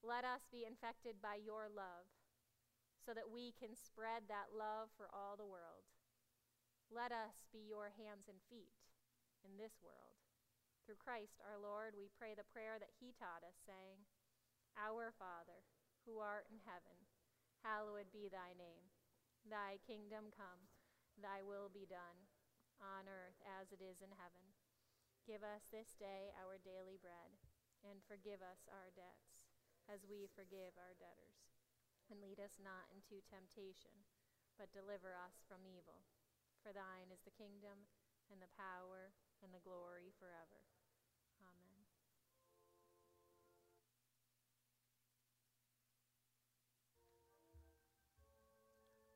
Let 0.00 0.24
us 0.24 0.44
be 0.48 0.64
infected 0.64 1.20
by 1.20 1.40
your 1.40 1.68
love 1.68 2.08
so 3.06 3.14
that 3.14 3.30
we 3.30 3.54
can 3.54 3.78
spread 3.78 4.26
that 4.26 4.50
love 4.50 4.90
for 4.98 5.06
all 5.14 5.38
the 5.38 5.46
world. 5.46 5.86
Let 6.90 7.14
us 7.14 7.46
be 7.54 7.62
your 7.62 7.94
hands 7.94 8.26
and 8.26 8.42
feet 8.50 8.74
in 9.46 9.54
this 9.54 9.78
world. 9.78 10.18
Through 10.82 10.98
Christ 10.98 11.38
our 11.38 11.54
Lord, 11.54 11.94
we 11.94 12.10
pray 12.18 12.34
the 12.34 12.50
prayer 12.50 12.82
that 12.82 12.98
he 12.98 13.14
taught 13.14 13.46
us, 13.46 13.54
saying, 13.62 14.02
Our 14.74 15.14
Father, 15.14 15.62
who 16.02 16.18
art 16.18 16.50
in 16.50 16.58
heaven, 16.66 16.98
hallowed 17.62 18.10
be 18.10 18.26
thy 18.26 18.58
name. 18.58 18.90
Thy 19.46 19.78
kingdom 19.86 20.34
come, 20.34 20.66
thy 21.14 21.46
will 21.46 21.70
be 21.70 21.86
done, 21.86 22.26
on 22.82 23.06
earth 23.06 23.38
as 23.46 23.70
it 23.70 23.78
is 23.78 24.02
in 24.02 24.10
heaven. 24.18 24.46
Give 25.22 25.46
us 25.46 25.70
this 25.70 25.94
day 25.94 26.34
our 26.42 26.58
daily 26.58 26.98
bread, 26.98 27.34
and 27.86 28.02
forgive 28.10 28.42
us 28.42 28.66
our 28.66 28.90
debts, 28.98 29.46
as 29.86 30.02
we 30.06 30.26
forgive 30.34 30.74
our 30.78 30.98
debtors 30.98 31.55
and 32.10 32.22
lead 32.22 32.38
us 32.38 32.58
not 32.62 32.90
into 32.90 33.22
temptation, 33.26 34.06
but 34.58 34.72
deliver 34.72 35.12
us 35.14 35.42
from 35.46 35.66
evil. 35.66 36.06
For 36.62 36.72
thine 36.72 37.12
is 37.12 37.22
the 37.22 37.34
kingdom, 37.34 37.86
and 38.30 38.42
the 38.42 38.50
power, 38.58 39.14
and 39.42 39.52
the 39.54 39.62
glory 39.62 40.10
forever. 40.18 40.66
Amen. 41.38 41.86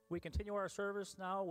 We 0.08 0.18
continue 0.18 0.54
our 0.54 0.68
service 0.68 1.16
now 1.18 1.42
with 1.42 1.48